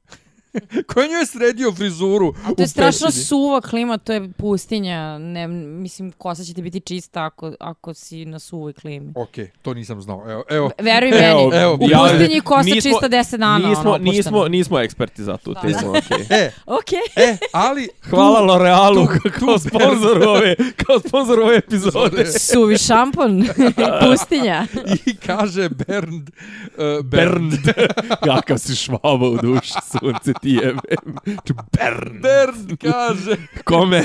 [0.88, 3.24] Ko je njoj sredio frizuru A u to je strašno pećini?
[3.24, 4.86] suva klima, to je pustinja.
[5.18, 9.12] Ne, mislim, kosa će ti biti čista ako, ako si na suvoj klimi.
[9.16, 9.30] Ok,
[9.62, 10.24] to nisam znao.
[10.28, 10.70] Evo, evo.
[10.78, 13.68] Veruj meni, evo, u ja- pustinji kosa nismo- čista 10 dana.
[13.68, 15.60] Nismo, ono, nismo, nismo eksperti za tu Da.
[15.60, 16.26] temu, okej.
[16.38, 16.92] E, Ok.
[17.16, 17.88] e, ali...
[18.10, 22.26] Hvala L'Orealu kao sponzor ove, kao sponzor ove epizode.
[22.28, 23.46] Suvi šampon,
[24.02, 24.66] pustinja.
[25.06, 26.30] I kaže Bernd...
[26.68, 27.52] Uh, Bernd.
[28.24, 30.78] Kakav si švaba u duši, sunce ti jebem.
[31.46, 32.22] Ču, Bernd.
[32.22, 34.04] Bernd kaže Kome?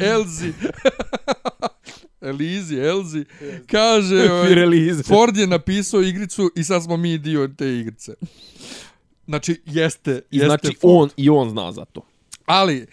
[0.00, 0.52] Elzi.
[2.20, 3.24] Elizi, Elzi.
[3.66, 4.28] Kaže...
[4.32, 5.02] ovaj.
[5.04, 8.14] Ford je napisao igricu i sad smo mi dio te igrice.
[9.26, 11.02] Znači, jeste, I jeste znači Ford.
[11.02, 12.00] on, i on zna za to.
[12.46, 12.86] Ali,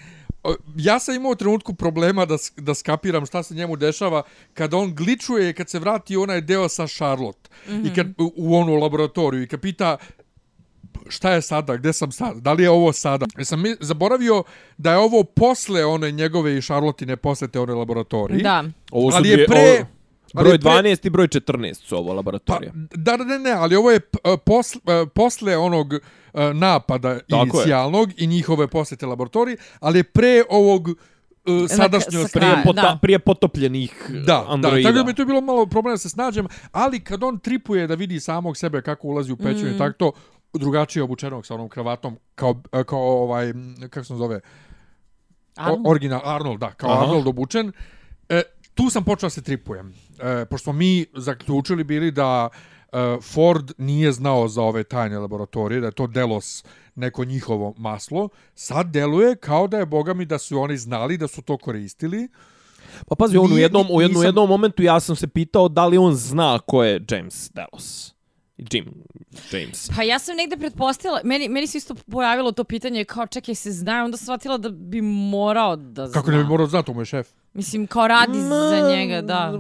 [0.76, 4.96] ja sam imao u trenutku problema da, da skapiram šta se njemu dešava kad on
[4.96, 7.92] gličuje, kad se vrati onaj deo sa Charlotte mm -hmm.
[7.92, 9.98] i kad, u, u onu laboratoriju i kad pita
[11.08, 13.26] šta je sada, gde sam sad, da li je ovo sada.
[13.38, 14.44] Ja sam mi- zaboravio
[14.78, 18.42] da je ovo posle one njegove i Charlottine posete one laboratoriji.
[18.42, 18.64] Da.
[18.92, 19.88] Ovo su Ali je pre- ovo-
[20.34, 22.72] ali Broj je pre- 12 i broj 14 su ovo Pa, laboratorija.
[22.76, 26.00] da, da, ne, ne, ali ovo je e, posle, posle onog e,
[26.54, 27.42] napada Tako je.
[27.44, 30.94] inicijalnog i njihove posete laboratoriji, ali je pre ovog e,
[31.70, 32.30] sadašnjosti.
[32.30, 33.00] sa Prije, pota, da.
[33.02, 34.78] prije potopljenih Da, androida.
[34.78, 37.40] da, tako da mi je to bilo malo problem da se snađem, ali kad on
[37.40, 39.76] tripuje da vidi samog sebe kako ulazi u pećinu mm.
[39.76, 40.12] i tako to,
[40.54, 43.54] drugačije obučenog sa onom kravatom, kao, e, kao ovaj,
[43.90, 44.40] kako se zove,
[45.56, 45.88] Arnold?
[45.88, 47.04] O, original, Arnold, da, kao Aha.
[47.04, 47.72] Arnold obučen.
[48.30, 48.42] E,
[48.74, 49.94] tu sam počeo da se tripujem.
[50.20, 52.50] E, pošto smo mi zaključili bili da
[52.92, 56.64] e, Ford nije znao za ove tajne laboratorije, da je to Delos
[56.96, 61.28] neko njihovo maslo, sad deluje kao da je, boga mi, da su oni znali da
[61.28, 62.28] su to koristili.
[63.08, 65.86] Pa pazi, on u jednom, u jednom, nisam- jednom momentu ja sam se pitao da
[65.86, 68.14] li on zna ko je James Delos.
[68.72, 68.86] Jim
[69.52, 69.90] James.
[69.96, 73.72] Pa ja sam negde pretpostavila, meni, meni se isto pojavilo to pitanje kao čekaj se
[73.72, 76.14] zna, onda sam shvatila da bi morao da zna.
[76.14, 77.28] Kako ne bi morao znati, to mu je šef.
[77.60, 79.54] Mislim, kao radi za njega, da.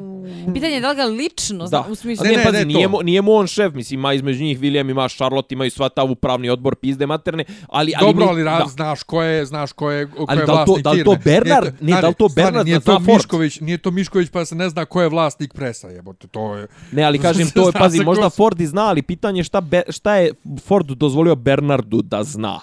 [0.53, 2.23] Pitanje je da li ga lično, Da, u smislu...
[2.23, 4.43] ne, Ne, ne, ne, pazi, ne, nije, mu, nije mu on šef, mislim, ima između
[4.43, 7.93] njih William, ima Charlotte, imaju sva ta upravni odbor pizde materne, ali...
[7.97, 8.67] ali Dobro, ali raz, da.
[8.67, 11.03] znaš ko je, znaš ko je, ko Ali je da li to- vlasnik da li
[11.03, 11.31] to firme.
[11.31, 13.07] Bernard- Nije to- nije, da li to stani, Bernard nije to Ford?
[13.07, 16.67] Mišković, nije to Mišković pa se ne zna ko je vlasnik presa, jebote, to je...
[16.91, 19.61] Ne, ali kažem, to je, pazi, možda ko- Ford i zna, ali pitanje je šta,
[19.61, 22.59] be, šta je Ford dozvolio Bernardu da zna.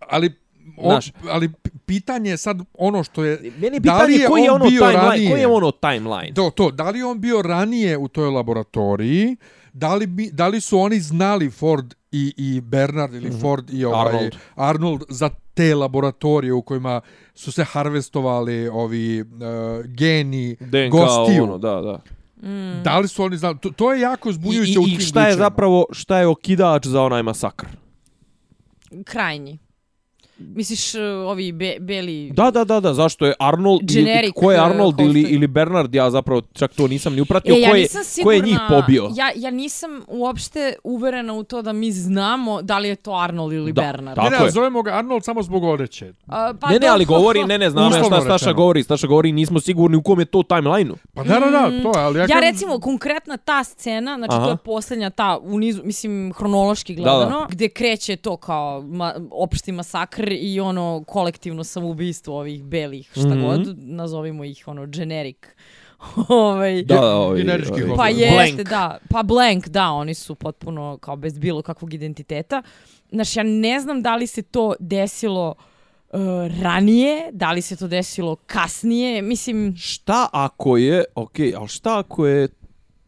[0.00, 0.34] Ali,
[0.76, 1.12] o, Znaš.
[1.30, 3.38] ali p- pitanje je sad ono što je...
[3.58, 5.30] Meni je da li pitanje je koji je on ono bio timeline, ranije?
[5.30, 6.32] koji je ono timeline?
[6.34, 9.36] To, to, da li je on bio ranije u toj laboratoriji,
[9.72, 13.84] da li, bi, da li su oni znali Ford i, i Bernard ili Ford i
[13.84, 14.36] ovaj Arnold.
[14.54, 17.00] Arnold za te laboratorije u kojima
[17.34, 19.26] su se harvestovali ovi uh,
[19.86, 21.42] geni DNK, gostiju.
[21.42, 22.00] ono, da, da.
[22.48, 22.82] Mm.
[22.82, 23.58] Da li su oni znali?
[23.58, 25.44] To, to je jako I, zbunjujuće u i, tim i šta je ličevima.
[25.44, 27.66] zapravo, šta je okidač za onaj masakr?
[29.04, 29.58] Krajnji.
[30.38, 32.30] Misliš, uh, ovi be, beli...
[32.30, 35.46] Da, da, da, da, zašto je Arnold, ili, Generic, ko je uh, Arnold ili, ili
[35.46, 38.34] Bernard, ja zapravo čak to nisam ni upratio, E, ja ko, je, nisam ko sigurna,
[38.34, 39.10] je njih pobio?
[39.14, 43.52] Ja, ja nisam uopšte uverena u to da mi znamo da li je to Arnold
[43.52, 44.16] ili Da, Bernard.
[44.16, 44.50] tako Ne, ne, je.
[44.50, 46.12] zovemo ga Arnold samo zbog odeće.
[46.26, 48.54] A, pa ne, ne, ali govori, ne, ne, znam ja šta Staša rečeno.
[48.54, 50.96] govori, Staša govori, nismo sigurni u kom je to timeline-u.
[51.14, 54.32] Pa da, da, da, to je, ali ja, Ja kažem- recimo, konkretna ta scena, znači
[54.32, 54.44] Aha.
[54.44, 57.46] to je posljednja ta, u nizu, mislim, hronološki Da, gledano, da.
[57.48, 63.40] gdje kreće to kao ma, opšti masakr i ono kolektivno samoubistvo ovih belih, šta Mhm.
[63.40, 65.36] god, nazovimo ih ono generic.
[66.28, 67.82] ovaj, Da, da, ovi, Generički ovi.
[67.82, 68.18] hot Pa Blank.
[68.18, 68.98] jeste, da.
[69.10, 72.62] Pa blank, da, oni su potpuno kao bez bilo kakvog identiteta.
[73.10, 75.54] Znaš, ja ne znam da li se to desilo
[76.08, 76.18] uh,
[76.62, 79.74] ranije, da li se to desilo kasnije, mislim...
[79.76, 82.48] Šta ako je, okej, ali šta ako je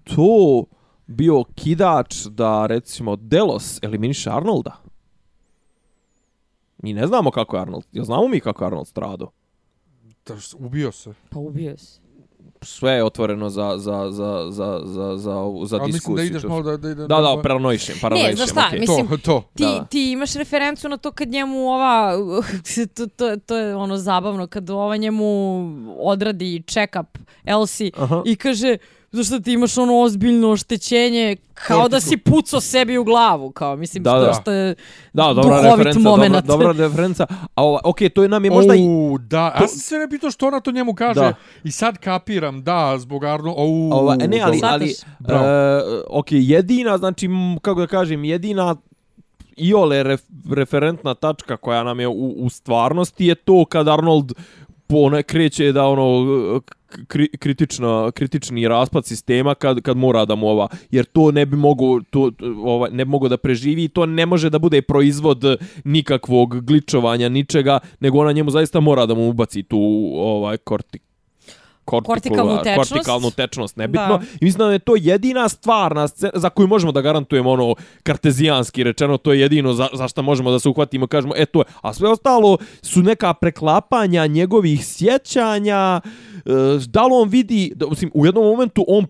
[0.04, 0.64] to
[1.06, 4.76] bio kidač da, recimo, Delos eliminiše Arnolda?
[6.78, 9.30] Mi ne znamo kako je Arnold, ja znamo mi kako je Arnold stradao.
[10.26, 11.14] Da, Ubio se.
[11.30, 12.00] Pa ubio se.
[12.62, 16.14] Sve je otvoreno za, za, za, za, za, za, ovu- za Ali diskusiju.
[16.14, 16.76] mislim da ideš malo da...
[16.78, 18.30] Da, da, Da, da, paranoišem, paranoišem.
[18.30, 18.80] Ne, znaš šta, okej.
[18.80, 19.44] mislim- to, to.
[19.54, 22.12] Ti, Da, ti imaš referencu na to kad njemu ova,
[22.94, 25.26] to, to, to je ono zabavno, kad ova njemu
[25.98, 27.06] odradi check-up
[27.44, 27.90] Elsie
[28.24, 28.76] i kaže,
[29.12, 34.02] zašto ti imaš ono ozbiljno oštećenje, kao da si pucao sebi u glavu, kao, mislim,
[34.02, 34.32] Da, što, da.
[34.32, 34.74] što je
[35.12, 36.34] Da, dobra duhovit referenca, moment.
[36.46, 37.26] dobra, dobra referenca.
[37.54, 38.80] A ova, okej, to je nam je možda i...
[38.80, 41.34] Ou, da, ja sam se ne pitao što ona to njemu kaže Da.
[41.64, 45.44] i sad kapiram, da, zbog Arno, ou, Ova, ne, ali, ali Bravo.
[45.44, 47.28] uh, ok, jedina, znači,
[47.62, 48.76] kako da kažem, jedina
[49.56, 54.36] iole ref, referentna tačka koja nam je u, u stvarnosti je to kad Arnold po
[54.96, 56.60] ona kreće da ono
[57.08, 61.56] kri, kritična kritični raspad sistema kad kad mora da mu ova jer to ne bi
[61.56, 62.30] mogu to
[62.64, 65.44] ovaj ne bi mogo da preživi i to ne može da bude proizvod
[65.84, 69.78] nikakvog gličovanja ničega nego ona njemu zaista mora da mu ubaci tu
[70.16, 71.07] ovaj kortik.
[71.88, 72.92] Kortikalnu tečnost.
[72.92, 74.18] kortikalnu tečnost, nebitno.
[74.18, 74.24] Da.
[74.40, 78.84] I mislim da je to jedina stvarna scena za koju možemo da garantujemo ono kartezijanski
[78.84, 81.64] rečeno, to je jedino za, za što možemo da se uhvatimo kažemo, e to je.
[81.80, 86.00] A sve ostalo su neka preklapanja njegovih sjećanja,
[86.34, 86.40] e,
[86.86, 89.06] da li on vidi, da, mislim, u jednom momentu on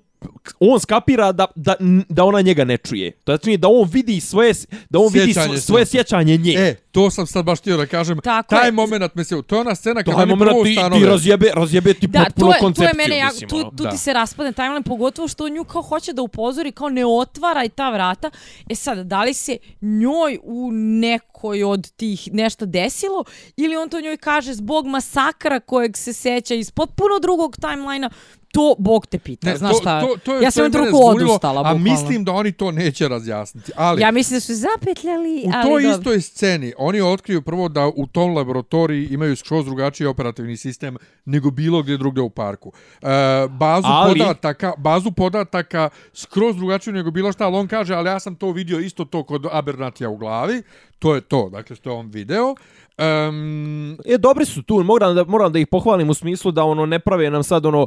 [0.60, 1.74] on skapira da, da,
[2.08, 3.12] da ona njega ne čuje.
[3.24, 4.54] Tačnije da on vidi svoje
[4.90, 5.90] da on vidi Sjećanje svo, svoje se.
[5.90, 6.54] sjećanje nje.
[6.58, 8.20] E, to sam sad baš htio da kažem.
[8.20, 8.72] Tako taj je.
[8.72, 12.24] moment, mislim, to je ona scena kad oni prvo ti, ti razjebe, razjebe ti Da,
[12.24, 12.88] potpuno to je, to koncepciju.
[12.88, 13.70] je mene, ja, mislim, tu, ono.
[13.70, 13.90] tu da.
[13.90, 17.68] ti se raspadne timeline, pogotovo što nju kao hoće da upozori, kao ne otvara i
[17.68, 18.30] ta vrata.
[18.68, 23.24] E sad, da li se njoj u nekoj od tih nešto desilo,
[23.56, 28.10] ili on to njoj kaže zbog masakra kojeg se seća iz potpuno drugog timelina,
[28.48, 29.46] to Bog te pita.
[29.46, 30.00] Ne, Znaš to, šta?
[30.00, 31.78] to, to je, ja sam ruku zbunilo, odustala, A bukvalno.
[31.82, 33.72] mislim da oni to neće razjasniti.
[33.76, 35.98] Ali, Ja mislim da su zapetljali, U ali toj dobro.
[35.98, 41.50] istoj sceni oni otkriju prvo da u tom laboratoriji imaju skroz drugačiji operativni sistem nego
[41.50, 42.72] bilo gdje drugdje u parku.
[43.02, 43.06] E,
[43.48, 48.20] bazu Ali- podataka, bazu podataka skroz drugačiju nego bilo šta, ali on kaže, ali ja
[48.20, 50.62] sam to vidio isto to kod Abernatija u glavi.
[50.98, 52.54] To je to, dakle što je on video.
[52.98, 56.86] Um, E, dobri su tu, moram da, moram da ih pohvalim u smislu da ono
[56.86, 57.86] ne prave nam sad ono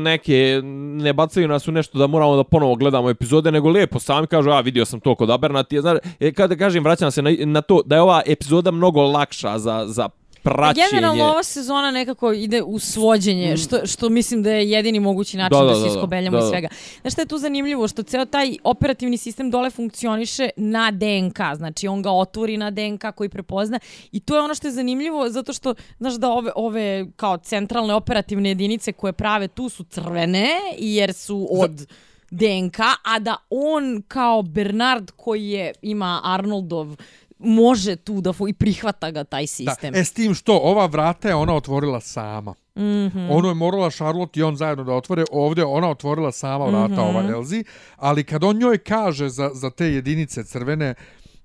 [0.00, 0.60] neke,
[1.00, 4.50] ne bacaju nas u nešto da moramo da ponovo gledamo epizode, nego lijepo sami kažu,
[4.50, 7.82] ja vidio sam to kod Abernatija, znaš, e, kada kažem, vraćam se na, na to
[7.86, 10.08] da je ova epizoda mnogo lakša za, za
[10.44, 10.86] praćenje.
[10.90, 15.58] Generalno ova sezona nekako ide u svođenje, što, što mislim da je jedini mogući način
[15.58, 15.94] Da, da, da, se da, da.
[15.94, 16.68] iskobeljamo iz svega.
[17.00, 17.88] Znaš što je tu zanimljivo?
[17.88, 23.04] Što ceo taj operativni sistem dole funkcioniše na DNK, znači on ga otvori na DNK
[23.14, 23.78] koji prepozna
[24.12, 27.94] i to je ono što je zanimljivo zato što, znaš da ove, ove kao centralne
[27.94, 31.86] operativne jedinice koje prave tu su crvene jer su od...
[32.30, 36.96] DNK, a da on kao Bernard koji je ima Arnoldov
[37.38, 39.46] može tu da i prihvata ga taj Da.
[39.46, 39.94] sistem.
[39.94, 42.54] E, s tim što, ova vrata je ona otvorila sama.
[42.76, 43.28] Mm -hmm.
[43.30, 45.24] Ono je morala Charlotte i on zajedno da otvore.
[45.32, 47.08] Ovdje ona otvorila sama vrata, mm -hmm.
[47.08, 47.64] ova Elzi.
[47.96, 50.94] Ali kad on njoj kaže za, za te jedinice crvene, e,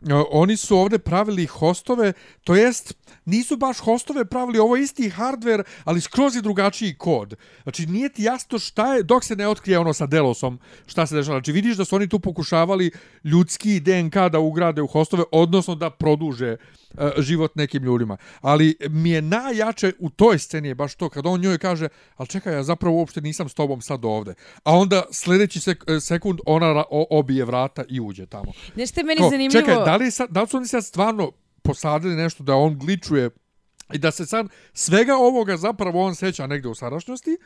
[0.08, 2.94] E, oni su ovdje pravili hostove, to jest
[3.26, 7.36] nisu baš hostove pravili, ovo je isti hardware, ali skroz je drugačiji kod.
[7.64, 11.16] Znači nije ti jasno šta je, dok se ne otkrije ono sa Delosom, šta se
[11.16, 11.38] dešava.
[11.38, 12.92] Znači vidiš da su oni tu pokušavali
[13.24, 16.79] ljudski DNK da ugrade u hostove, odnosno da produže uh,
[17.18, 18.18] život nekim ljudima.
[18.42, 22.28] Ali mi je najjače u toj sceni je baš to, kad on njoj kaže, ali
[22.28, 24.34] čekaj, ja zapravo uopšte nisam s tobom sad ovde.
[24.64, 28.52] A onda sljedeći sek sekund ona obije vrata i uđe tamo.
[28.76, 29.62] Nešto je meni Ko, zanimljivo.
[29.62, 33.30] Čekaj, da li, sad, da li su oni sad stvarno posadili nešto da on gličuje
[33.94, 37.38] i da se sad svega ovoga zapravo on seća negde u sadašnjosti,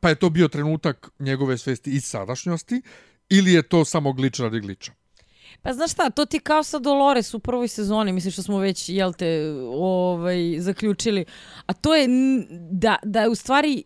[0.00, 2.82] pa je to bio trenutak njegove svesti iz sadašnjosti,
[3.28, 4.92] ili je to samo glič radi gliča?
[5.62, 8.88] Pa znaš šta, to ti kao sa Dolores u prvoj sezoni, mislim što smo već,
[8.88, 11.24] jel te, ovaj, zaključili.
[11.66, 12.08] A to je
[12.70, 13.84] da, da je u stvari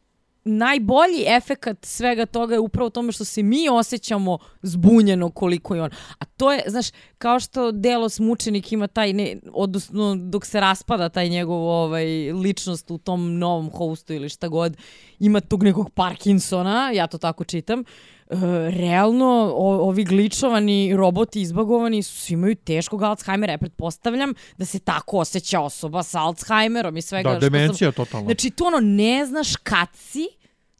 [0.48, 5.82] najbolji efekat svega toga je upravo u tome što se mi osjećamo zbunjeno koliko je
[5.82, 5.90] on.
[6.18, 6.86] A to je, znaš,
[7.18, 12.90] kao što Delos mučenik ima taj, ne, odnosno dok se raspada taj njegov ovaj, ličnost
[12.90, 14.76] u tom novom hostu ili šta god,
[15.18, 17.84] ima tog nekog Parkinsona, ja to tako čitam,
[18.30, 18.36] e,
[18.70, 19.24] realno
[19.56, 23.52] o, ovi gličovani roboti izbagovani su svi imaju teškog Alzheimera.
[23.52, 27.30] Ja pretpostavljam da se tako osjeća osoba sa Alzheimerom i svega.
[27.30, 28.24] Da, što sam- demencija totalno.
[28.26, 30.28] Znači, to ono, ne znaš kad si,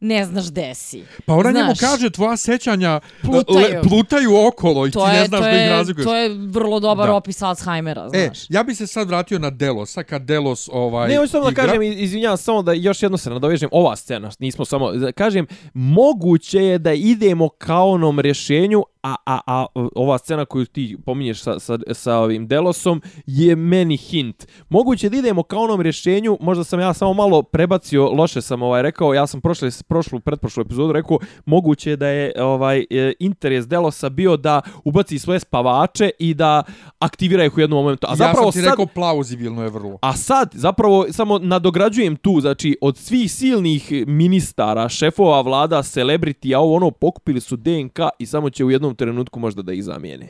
[0.00, 1.04] ne znaš gde si.
[1.26, 3.58] Pa ona znaš, njemu kaže tvoja sećanja Plutaju.
[3.58, 6.04] le, plutaju okolo i ti to ne je, znaš to da ih je, razlikuješ.
[6.04, 7.14] to je vrlo dobar Da.
[7.14, 8.38] opis Alzheimera, E, znaš.
[8.48, 11.82] ja bi se sad vratio na Delosa, kad Delos ovaj, Ne, hoću samo da kažem,
[11.82, 16.78] izvinjavam samo da još jedno se nadovežem, ova scena, nismo samo, da kažem, moguće je
[16.78, 21.78] da idemo ka onom rješenju, a, a, a ova scena koju ti pominješ sa, sa,
[21.92, 24.46] sa ovim Delosom je meni hint.
[24.68, 28.82] Moguće da idemo ka onom rješenju, možda sam ja samo malo prebacio, loše sam ovaj
[28.82, 34.08] rekao, ja sam prošle, prošlu, pretprošlu epizodu rekao, moguće da je ovaj e, interes Delosa
[34.08, 36.62] bio da ubaci svoje spavače i da
[36.98, 38.06] aktivira ih u jednom momentu.
[38.10, 39.98] A zapravo ja sam ti sad, rekao plauzibilno je vrlo.
[40.02, 46.60] A sad, zapravo, samo nadograđujem tu, znači, od svih silnih ministara, šefova vlada, celebrity, a
[46.60, 50.28] ovo ono, pokupili su DNK i samo će u jednom trenutku možda da ih zamijene.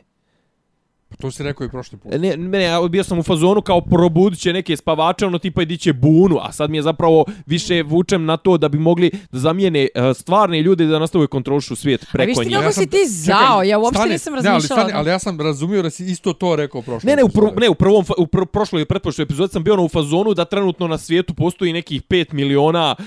[1.18, 2.14] Pa to si rekao i prošli put.
[2.14, 5.62] E, Ne, ne, ja bio sam u fazonu kao probudit će neke spavače, ono tipa
[5.62, 9.38] idiće bunu, a sad mi je zapravo više vučem na to da bi mogli da
[9.38, 12.58] zamijene uh, stvarne ljude da nastavuju kontrolišu svijet A preko viš ti njih.
[12.58, 14.82] kako si ti zao, ja uopšte stani, nisam Ne, ali, razmišljala.
[14.82, 17.52] stani, ali ja sam razumio da si isto to rekao prošle Ne, ne, u, epizode.
[17.56, 20.44] ne, u prvom, u pr prošloj i pretprošloj epizodi sam bio ono u fazonu da
[20.44, 23.02] trenutno na svijetu postoji nekih 5 miliona uh,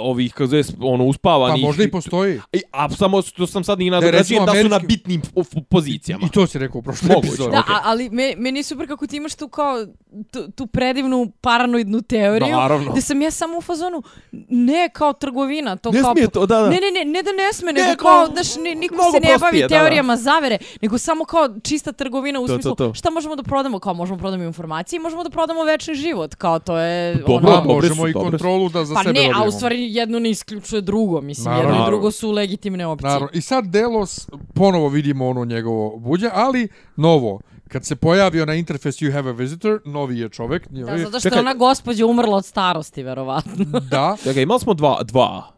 [0.00, 1.62] ovih, kako zove, ono, Pa uspavanih.
[1.62, 2.40] možda i postoji.
[2.52, 5.32] I, a samo što sam sad njih recimo nadograđujem da su na američki- bitnim f-
[5.38, 6.26] f- pozicijama.
[6.26, 7.08] I to si rekao u prošloj.
[7.42, 9.86] Da, a, ali me, meni je super kako ti imaš tu kao
[10.30, 12.56] tu, tu predivnu paranoidnu teoriju.
[12.56, 12.92] Naravno.
[12.92, 14.02] Gde sam ja samo u fazonu,
[14.48, 16.12] ne kao trgovina, to Ne kao...
[16.12, 16.62] smije to, da, da.
[16.64, 19.20] Ne, ne, ne, ne da ne sme, Ne, nego kao- kao, znaš, ni, niko se
[19.20, 19.74] ne bavi prostije, da, da.
[19.74, 22.94] teorijama zavere, nego samo kao čista trgovina u To, to, smislu, to.
[22.94, 23.78] šta možemo da prodamo?
[23.78, 27.14] Kao možemo da prodamo informacije, možemo da prodamo večni život, kao to je...
[27.16, 29.46] Dobro, ono, A, dobre možemo su, i kontrolu da za Pa sebe ne, a dobijemo.
[29.46, 31.70] u stvari jedno ne isključuje drugo, mislim, Naravno.
[31.70, 33.06] jedno i drugo su legitimne opcije.
[33.06, 33.28] Naravno.
[33.32, 37.29] I sad Delos, ponovo vidimo ono njegovo buđe, ali novo.
[37.72, 40.68] Kad se pojavio na interface You have a visitor, novi je čovek.
[40.70, 41.36] Da, zato što Čekaj.
[41.36, 43.80] je ona gospođa umrla od starosti, verovatno.
[43.90, 44.16] da.
[44.24, 45.52] Čekaj, imali smo dva, dva.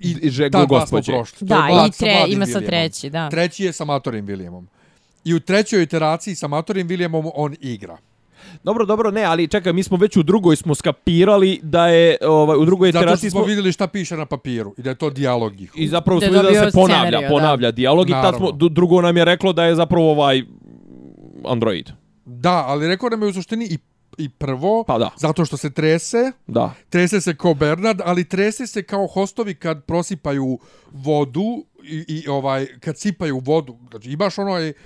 [0.00, 1.12] I, I že- ta dva smo gospođe.
[1.12, 1.48] prošli.
[1.48, 3.30] Da, i tre, ima sa treći, da.
[3.30, 4.64] Treći je sa Matorim Williamom.
[5.24, 7.96] I u trećoj iteraciji sa Matorim Williamom on igra.
[8.64, 12.56] Dobro, dobro, ne, ali čekaj, mi smo već u drugoj smo skapirali da je, ovaj,
[12.58, 13.46] u drugoj Zato što iteraciji smo smo...
[13.46, 15.80] vidjeli šta piše na papiru i da je to dijalog njihov.
[15.80, 17.34] I zapravo smo je vidjeli da se ponavlja, scenariju, da.
[17.34, 20.42] ponavlja dijalog i tad smo, drugo nam je reklo da je zapravo ovaj
[21.48, 21.90] Android.
[22.24, 23.78] Da, ali rekao nam je u suštini i,
[24.18, 25.10] i prvo, Pa da.
[25.16, 26.74] zato što se trese, Da.
[26.88, 30.58] trese se kao Bernard, ali trese se kao hostovi kad prosipaju
[30.92, 33.76] vodu i, i ovaj kad sipaju vodu.
[33.90, 34.76] Znači imaš onaj uh,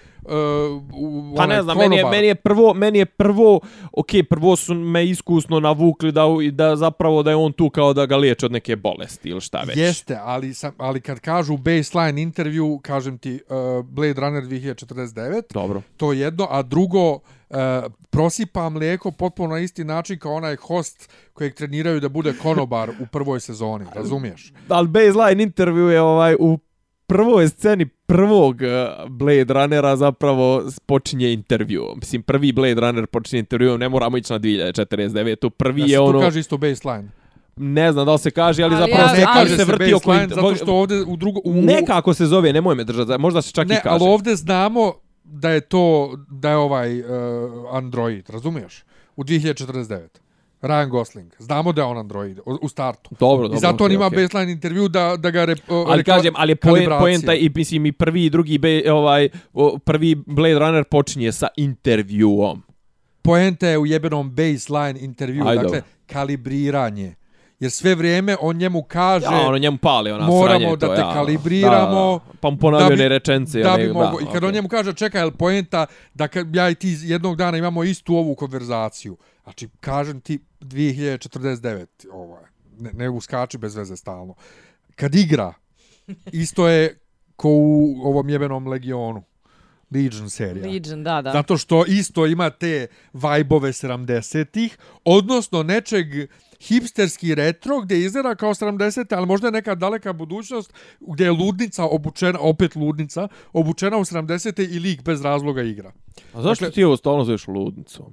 [0.93, 3.61] u- Pa ne znam, meni je, meni je prvo, meni je prvo,
[3.93, 8.07] ok, prvo su me iskusno navukli da, da zapravo da je on tu kao da
[8.07, 9.77] ga liječe od neke bolesti ili šta već.
[9.77, 13.41] Jeste, ali, sam, ali kad kažu baseline intervju, kažem ti
[13.79, 15.83] uh, Blade Runner 2049, Dobro.
[15.97, 17.21] to je jedno, a drugo, uh,
[18.11, 23.07] prosipa mlijeko potpuno na isti način kao onaj host kojeg treniraju da bude konobar u
[23.07, 24.53] prvoj sezoni, razumiješ?
[24.69, 26.59] Ali baseline intervju je ovaj u
[27.11, 28.69] prvoj sceni prvog eh,
[29.09, 30.47] Blade Runnera zapravo
[30.87, 31.85] počinje intervju.
[31.97, 35.51] Mislim, prvi Blade Runner počinje intervju, ne moramo ići na 2049.
[35.51, 37.09] Prvi Ja je se tu ono, kaže isto baseline.
[37.57, 39.65] ne znam da li se kaže, ali, Ali zapravo ja- se, ali- kaže se se
[39.65, 40.15] vrti oko...
[40.15, 41.41] zato što ovdje u drugo...
[41.45, 43.95] U, Nekako se zove, nemoj me držati, možda se čak ne, i kaže.
[43.95, 44.93] ali ovdje znamo
[45.25, 47.07] da je to, da je ovaj uh,
[47.73, 48.85] Android, razumiješ?
[49.17, 49.99] U 2049.
[50.63, 51.33] Ryan Gosling.
[51.39, 53.11] Znamo da je on Android u, startu.
[53.21, 53.57] Dobro, dobro.
[53.57, 54.23] I zato okay, on ima okay.
[54.23, 55.45] baseline intervju da, da ga...
[55.45, 59.29] Re, Ali kažem, ali je poen, poenta i mislim i prvi i drugi be, ovaj
[59.53, 62.63] o, prvi Blade Runner počinje sa intervjuom.
[63.23, 65.81] Poenta je u jebenom baseline intervju, dakle, dobro.
[66.07, 67.15] kalibriranje.
[67.61, 69.27] Jer sve vrijeme on njemu kaže...
[69.27, 71.13] Ja, ono njemu pali ona Moramo sranje da to, te ja.
[71.15, 72.39] kalibriramo, Da, da.
[72.41, 73.59] Pa mu ponavljaju da bi- ne rečence.
[73.61, 76.71] da ne, bi mogo, I kad on njemu kaže, čekaj, jel poenta da kad ja
[76.71, 79.17] i ti jednog dana imamo istu ovu konverzaciju.
[79.45, 82.43] Znači, kažem ti 2049, ovaj,
[82.79, 84.35] ne, ne uskači bez veze stalno.
[84.95, 85.55] Kad igra,
[86.33, 86.99] isto je
[87.37, 89.23] ko u ovom jebenom Legionu.
[89.91, 90.67] Legion serija.
[90.67, 91.33] Legion, da, da.
[91.33, 96.07] Zato što isto ima te vajbove 70-ih, odnosno nečeg
[96.61, 101.85] hipsterski retro gdje izgleda kao 70 ali možda je neka daleka budućnost gdje je ludnica
[101.85, 105.93] obučena, opet ludnica, obučena u 70 i lik bez razloga igra.
[106.35, 108.07] A zašto Dakle- ti ovo stalno zoveš ludnicom?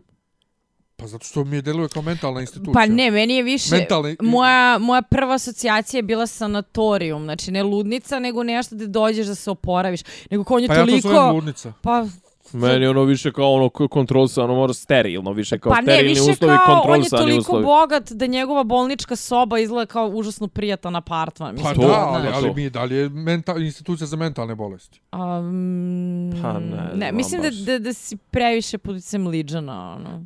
[0.95, 2.73] Pa zato što mi je deluje kao mentalna institucija.
[2.73, 7.63] Pa ne, meni je više, Mentalni- moja, moja prva asocijacija je bila sanatorijum, znači ne
[7.63, 10.85] ludnica, nego nešto da dođeš da se oporaviš, nego ko on je Pa ja to
[10.85, 11.09] toliko...
[11.09, 11.73] zovem ludnica.
[11.81, 12.05] Pa,
[12.53, 16.21] Meni je ono više kao ono kontrolisano, mora sterilno, više kao pa ne, sterilni više
[16.23, 17.63] uslovi, kao on je kontrolisani toliko uslovi.
[17.65, 21.55] bogat da njegova bolnička soba izgleda kao užasno prijatan apartman.
[21.55, 22.35] Pa Mislim, da, to, ali, znaš.
[22.35, 22.53] ali to.
[22.53, 25.01] mi dalje mental, institucija za mentalne bolesti.
[25.13, 27.55] Um, Pa ne ne mislim da, baš.
[27.57, 30.25] da, da si previše pod utjecajem Legiona, ono.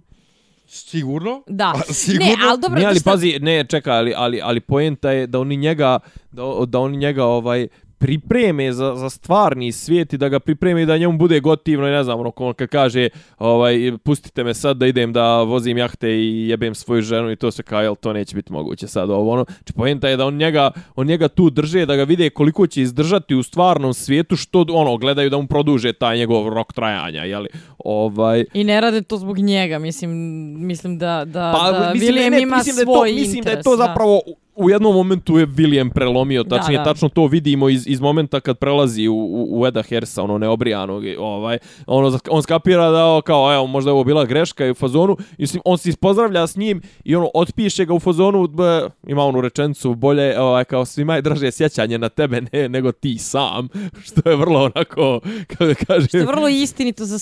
[0.68, 1.44] Sigurno?
[1.48, 1.74] Da.
[1.80, 2.26] A, sigurno?
[2.26, 5.40] Ne, ali dobro, Ne, ali šta- pazi, ne, čekaj, ali, ali, ali poenta je da
[5.40, 6.00] oni njega,
[6.32, 7.68] da, da oni njega ovaj
[8.02, 11.92] pripreme za, za stvarni svijet i da ga pripreme i da njemu bude gotivno i
[11.92, 16.48] ne znam, ono, kad kaže ovaj, pustite me sad da idem da vozim jahte i
[16.50, 19.10] jebem svoju ženu i to se kao, jel, to neće biti moguće sad?
[19.10, 22.30] Ovo, ono, znači poenta je da on njega, on njega tu drže, da ga vide
[22.30, 26.74] koliko će izdržati u stvarnom svijetu, što, ono, gledaju da mu produže taj njegov rok
[26.74, 27.50] trajanja, jeli,
[27.86, 30.12] ovaj, I ne rade to zbog njega, mislim,
[30.60, 33.32] mislim da, da, Pa, da mislim, William ne, ne, ima mislim da to, svoj Mislim
[33.34, 36.84] da je interes, to zapravo u- u jednom momentu je William prelomio, Da, tačnije da.
[36.84, 41.04] tačno to vidimo iz, iz momenta kad prelazi u, u, u Eda Hersa, ono neobrijanog,
[41.20, 41.58] ovaj,
[41.88, 45.18] ono, on skapira da o, kao, evo, možda je ovo bila greška i u fazonu,
[45.20, 48.64] i mislim, on se ispozdravlja s njim i ono, otpiše ga u fazonu, b,
[49.04, 53.18] ima onu rečencu, bolje, ovaj, kao, svima je draže sjećanje na tebe ne, nego ti
[53.18, 53.68] sam,
[54.06, 57.20] što je vrlo onako, kako da kažem, Što je vrlo istinito za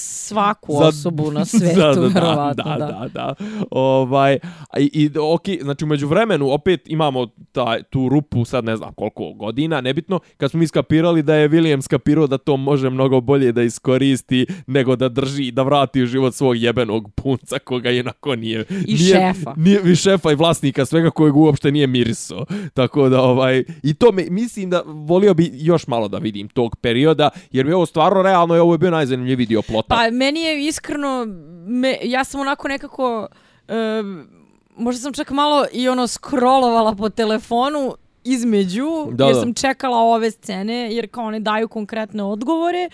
[0.50, 3.36] svaku Za- osobu na svetu, da, da, verovatno, da, da, da,
[3.72, 4.40] Ovaj,
[4.78, 9.34] i, i ok, znači umeđu vremenu opet imamo taj, tu rupu, sad ne znam koliko
[9.34, 13.52] godina, nebitno, kad smo mi skapirali da je William skapirao da to može mnogo bolje
[13.52, 18.66] da iskoristi nego da drži, da vrati u život svog jebenog punca koga jednako nije...
[18.88, 19.54] I nije, šefa.
[19.58, 22.46] Nije, i šefa i vlasnika svega kojeg uopšte nije miriso.
[22.74, 26.76] Tako da, ovaj, i to me, mislim da volio bi još malo da vidim tog
[26.76, 29.96] perioda, jer bi ovo stvarno realno, i ovo je bio najzanimljiviji dio plota.
[29.96, 31.26] Pa meni je iskreno,
[31.68, 33.28] me, ja sam onako nekako,
[34.00, 34.28] um,
[34.78, 39.42] možda sam čak malo i ono scrollovala po telefonu između, Da, jer da.
[39.42, 42.90] sam čekala ove scene, jer kao one daju konkretne odgovore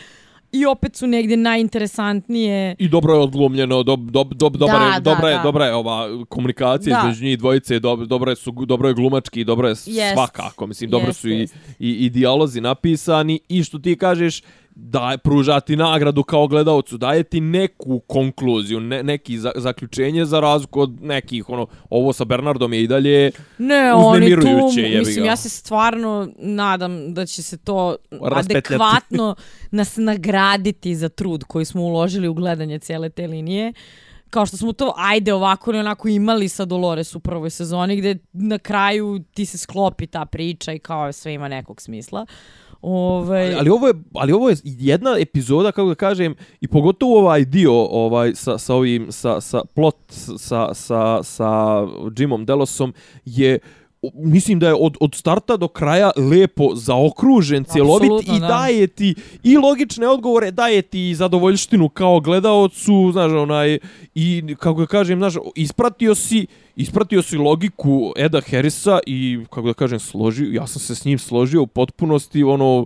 [0.52, 2.76] i opet su negdje najinteresantnije.
[2.80, 5.43] I dobro je odglumljeno, dob, dob, dob, dobar Da, je, da, dobra, je, da.
[5.43, 7.10] dobra je ova komunikacija Da.
[7.10, 10.14] između njih dvojice, dob, dobro, je, su, dobro je glumački, dobro je Jest.
[10.14, 10.68] svakako.
[10.68, 11.56] Mislim, dobro Jest, su i, jest.
[11.80, 14.41] i, i dijalozi napisani i što ti kažeš,
[14.76, 20.39] da pruža ti nagradu kao gledalcu, daje ti neku konkluziju, ne, neki za, zaključenje za
[20.39, 25.36] razliku od nekih, ono, ovo sa Bernardom je i dalje Ne, oni tu, mislim, ja
[25.36, 29.36] se stvarno nadam da će se to adekvatno
[29.71, 33.73] nas nagraditi za trud koji smo uložili u gledanje cijele te linije.
[34.30, 38.17] Kao što smo to, ajde, ovako ili onako imali sa Dolores u prvoj sezoni, gde
[38.34, 42.26] na kraju ti se sklopi ta priča i kao sve ima nekog smisla.
[42.88, 43.46] Ovaj...
[43.46, 47.46] Ali, ali ovo je ali ovo je jedna epizoda kako da kažem i pogotovo ovaj
[47.46, 49.98] dio ovaj sa sa ovim sa sa plot
[50.38, 51.82] sa sa sa
[52.18, 52.94] Jimom Delosom
[53.26, 53.60] je
[54.14, 58.47] mislim da je od, od starta do kraja lepo zaokružen, cjelovit i da.
[58.47, 63.78] daje ti i logične odgovore, daje ti i zadovoljštinu kao gledaocu, znaš, onaj,
[64.16, 69.74] i kako da kažem, znaš, ispratio si, ispratio si logiku Eda Harrisa i, kako da
[69.74, 72.86] kažem, složio, ja sam se s njim složio u potpunosti, ono,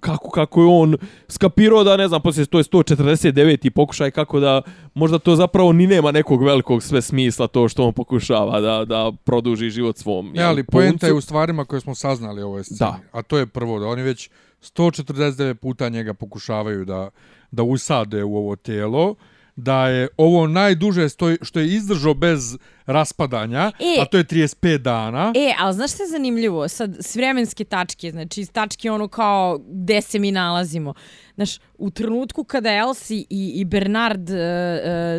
[0.00, 0.96] kako, kako je on
[1.28, 3.70] skapirao da, ne znam, poslije to je 149.
[3.70, 4.62] pokušaj, kako da
[4.94, 9.12] možda to zapravo ni nema nekog velikog sve smisla to što on pokušava da, da
[9.24, 10.32] produži život svom.
[10.34, 12.78] Jel, ali poenta je u stvarima koje smo saznali ovoj sceni.
[12.78, 12.98] Da.
[13.12, 14.30] A to je prvo, da oni već
[14.62, 17.10] 149 puta njega pokušavaju da,
[17.50, 19.14] da usade u ovo tijelo,
[19.60, 22.56] da je ovo najduže stoj, što je izdržao bez
[22.86, 24.02] raspadanja, E.
[24.02, 25.32] a to je 35 dana.
[25.36, 26.68] E, ali znaš što je zanimljivo?
[26.68, 30.94] Sad, s vremenske tačke, znači iz tačke ono kao gde se mi nalazimo.
[31.34, 34.40] Znaš, u trenutku kada Elsie i, i Bernard uh, uh,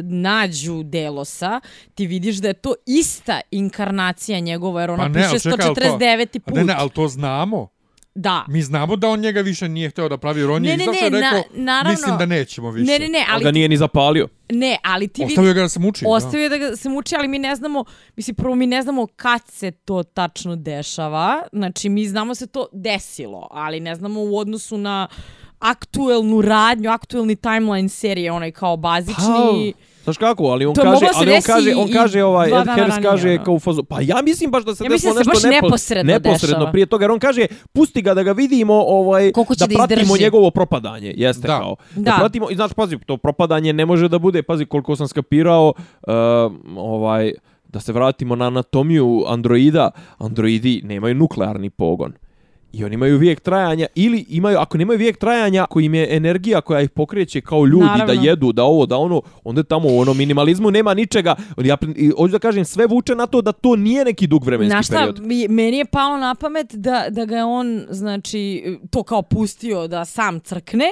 [0.05, 1.59] nađu Delosa,
[1.95, 5.65] ti vidiš da je to ista inkarnacija njegova, jer ona Pa ne, piše ali čekaj,
[5.67, 6.37] ali to- 149.
[6.37, 6.55] A put.
[6.55, 7.67] Ne, ne, ali to znamo.
[8.15, 8.45] Da.
[8.47, 10.83] Mi znamo da on njega više nije hteo da pravi, jer on Ne, je ne,
[10.83, 12.85] izašao ne, rekao, na- naravno- mislim da nećemo više.
[12.85, 14.27] Ne, ne, ne, Ali ali, ga nije ni zapalio.
[14.49, 15.31] ne, ali ti vidiš...
[15.31, 16.05] Ostavio ga da se muči.
[16.07, 17.85] Ostavio da ga se muči, ali mi ne znamo,
[18.15, 22.67] mislim, prvo mi ne znamo kad se to tačno dešava, znači mi znamo se to
[22.73, 25.07] desilo, ali ne znamo u odnosu na
[25.59, 29.73] aktuelnu radnju, aktuelni timeline serije, onaj kao bazični...
[30.03, 33.01] Znaš kako, ali on To kaže, ali on kaže, on kaže ovaj Ed Harris ranije,
[33.03, 33.43] kaže ono.
[33.43, 35.53] kao u fazu, pa ja mislim baš da se Ja desilo da se nešto baš
[35.53, 36.71] nepo- neposredno neposredno dešava.
[36.71, 40.23] prije toga, jer on kaže pusti ga da ga vidimo, ovaj da da pratimo izdrži.
[40.23, 41.59] njegovo propadanje, jeste Da.
[41.59, 41.75] kao.
[41.95, 42.01] Da.
[42.01, 42.15] Da.
[42.19, 46.13] pratimo i znači pazi, to propadanje ne može da bude, pazi koliko sam skapirao, uh,
[46.77, 47.31] ovaj
[47.65, 52.13] da se vratimo na anatomiju androida, androidi nemaju nuklearni pogon.
[52.73, 56.61] I oni imaju vijek trajanja ili imaju ako nemaju vijek trajanja koji im je energija
[56.61, 58.05] koja ih pokreće kao ljudi Naravno.
[58.05, 61.35] da jedu, da ovo, da ono, onda tamo u onom minimalizmu nema ničega.
[61.57, 61.77] Ja
[62.17, 64.95] hoću da kažem sve vuče na to da to nije neki dug vremenski Znaš šta,
[64.95, 65.19] period.
[65.19, 69.87] mi- meni je palo na pamet da, da ga je on, znači, to kao pustio
[69.87, 70.91] da sam crkne,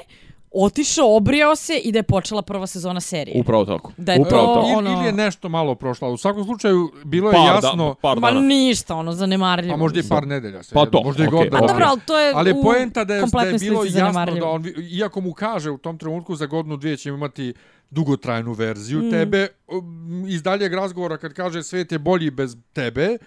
[0.54, 3.40] otišao, obrijao se i da je počela prva sezona serije.
[3.40, 3.92] Upravo tako.
[3.98, 4.68] Da je Upravo to- tako.
[4.70, 6.10] Ili, ono- ili je nešto malo prošlo.
[6.10, 7.86] U svakom slučaju, bilo je Par, jasno...
[7.86, 8.42] da, par Ma dana.
[8.42, 9.74] ništa, ono, zanemarljivo.
[9.74, 10.64] Pa možda i par nedelja.
[10.64, 11.56] Se Pa to, možda i okej, godina.
[11.56, 11.68] A okej.
[11.68, 14.40] dobro, ali to je Ali u poenta da je, da je bilo jasno zanemarljivo.
[14.40, 17.54] da on, iako mu kaže u tom trenutku za godinu dvije ćemo imati
[17.90, 19.12] dugotrajnu verziju Mm.
[19.12, 23.18] tebe, um, iz daljeg razgovora kad kaže svet je bolji bez tebe,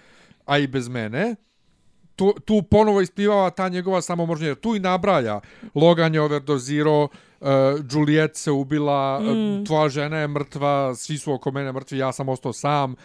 [0.45, 1.35] a i bez mene,
[2.15, 5.41] tu, tu ponovo isplivava ta njegova samomožnja, jer tu i nabraja.
[5.75, 7.03] Logan je overdozirao,
[7.39, 7.47] uh,
[7.91, 9.59] Juliet se ubila, mm.
[9.59, 12.95] uh, tvoja žena je mrtva, svi su oko mene mrtvi, ja sam ostao sam.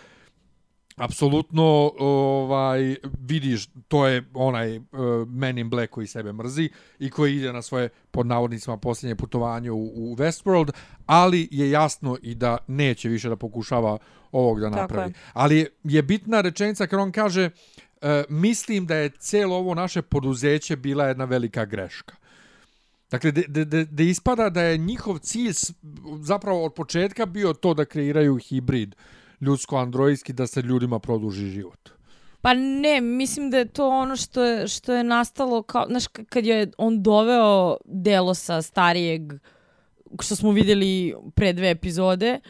[0.97, 4.83] Apsolutno ovaj vidiš to je onaj uh,
[5.27, 9.71] Man in Black koji sebe mrzi i koji ide na svoje pod navodnicima posljednje putovanje
[9.71, 10.71] u, u Westworld,
[11.07, 13.99] ali je jasno i da neće više da pokušava
[14.33, 15.11] ovog da napravi.
[15.11, 15.15] je.
[15.33, 17.51] Ali je bitna rečenica kad on kaže
[18.03, 22.15] e, mislim da je celo ovo naše poduzeće bila jedna velika greška.
[23.11, 25.55] Dakle, da de, de ispada da je njihov cilj
[26.21, 28.95] zapravo od početka bio to da kreiraju hibrid
[29.41, 31.89] ljudsko-androidski da se ljudima produži život.
[32.41, 36.47] Pa ne, mislim da je to ono što je, što je nastalo kao, znaš, kad
[36.47, 39.33] je on doveo Delosa starijeg,
[40.21, 42.41] što smo vidjeli pre dve epizode,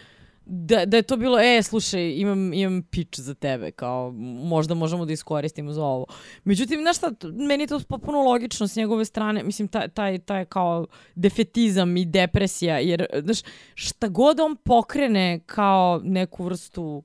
[0.50, 4.12] da, da je to bilo, e, slušaj, imam, imam pitch za tebe, kao,
[4.44, 6.06] možda možemo da iskoristimo za ovo.
[6.44, 10.44] Međutim, znaš šta, meni je to potpuno logično s njegove strane, mislim, taj, taj, taj
[10.44, 13.38] kao defetizam i depresija, jer, znaš,
[13.74, 17.02] šta god on pokrene kao neku vrstu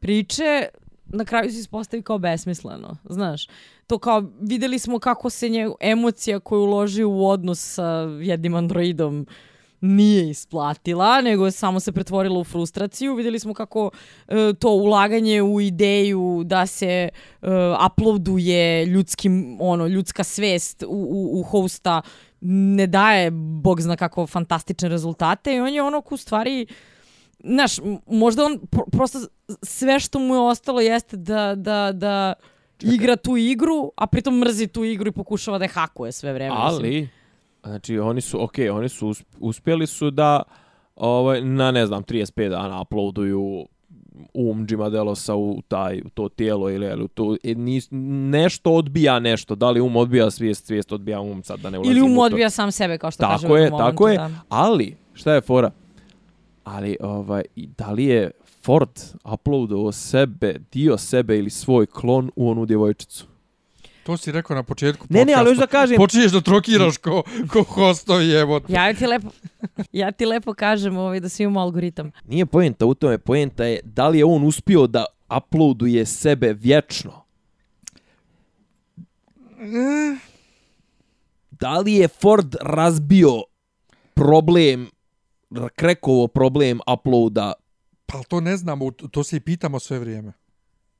[0.00, 0.66] priče,
[1.06, 3.48] na kraju se ispostavi kao besmisleno, znaš.
[3.86, 7.90] To kao, videli smo kako se nje emocija koju uloži u odnos sa
[8.22, 9.26] jednim androidom
[9.80, 13.14] nije isplatila, nego je samo se pretvorila u frustraciju.
[13.14, 13.90] Videli smo kako
[14.28, 17.10] e, to ulaganje u ideju da se e,
[17.86, 22.02] uploaduje ljudskim, ono, ljudska svest u, u, u hosta
[22.40, 23.30] ne daje,
[23.62, 26.66] bog zna kako, fantastične rezultate i on je ono u stvari
[27.44, 27.72] znaš,
[28.06, 29.18] možda on pro- prosto
[29.62, 32.34] sve što mu je ostalo jeste da, da, da
[32.80, 36.56] igra tu igru, a pritom mrzi tu igru i pokušava da je hakuje sve vreme.
[36.70, 37.10] mislim.
[37.66, 40.42] Znači, oni su, okej, oni su, usp- uspjeli su da,
[40.96, 43.66] ovaj, na, ne znam, 35 dana uploaduju
[44.34, 47.88] um Jima Delosa u, taj, u to tijelo ili, ili u to, nis,
[48.30, 51.96] nešto odbija nešto, da li um odbija svijest, svijest odbija um, sad da ne ulazim
[51.96, 54.30] Ili um odbija sam sebe, kao što Tako u je, momentu, tako je, da.
[54.48, 55.70] ali, šta je fora?
[56.64, 58.30] Ali, ovaj, da li je
[58.62, 59.00] Ford
[59.32, 63.26] uploadovao sebe, dio sebe ili svoj klon u onu djevojčicu?
[64.06, 65.78] To si rekao na početku Ne, ne, ali hoću podcasta.
[65.78, 68.60] da kažem, Počinješ da trokiraš ko, ko hostovi, evo.
[68.68, 69.28] Ja ti lepo,
[69.92, 72.10] ja ti lepo kažem ovaj, da svi imamo algoritam.
[72.24, 75.04] nije poenta u tome, poenta je da li je on uspio da
[75.36, 77.22] uploaduje sebe vječno.
[81.50, 83.42] Da li je Ford razbio
[84.14, 84.90] problem,
[85.76, 87.52] krekovo problem uploada
[88.06, 90.32] Pa to ne znamo, to se i pitamo sve vrijeme.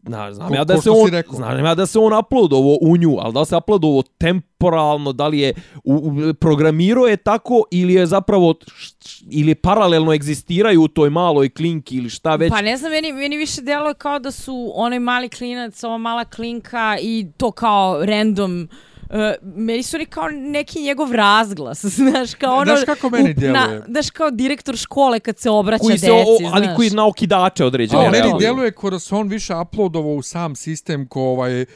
[0.02, 3.16] Zna, znam Ko- ja da se on, znam ja da se on uploadovao u nju,
[3.18, 5.52] ali da se uploadovao temporalno, da li je
[5.84, 11.10] u, u, programirao je tako ili je zapravo š- š- ili paralelno egzistiraju u toj
[11.10, 12.50] maloj klinki ili šta već.
[12.50, 16.24] Pa ne znam, meni, meni više djeluje kao da su onaj mali klinac, ova mala
[16.24, 18.95] klinka i to kao random Uh,
[19.42, 22.64] meni su oni kao neki njegov razglas, znaš, kao ono...
[22.64, 23.82] Znaš kako meni up- na- djeluje?
[23.88, 26.16] Znaš, kao direktor škole kad se obraća koji deci, se, o,
[26.52, 26.76] ali znaš.
[26.76, 28.06] koji na okidače određene.
[28.06, 31.66] A meni djeluje kao da se on više uploadovao u sam sistem ko ovaj, uh,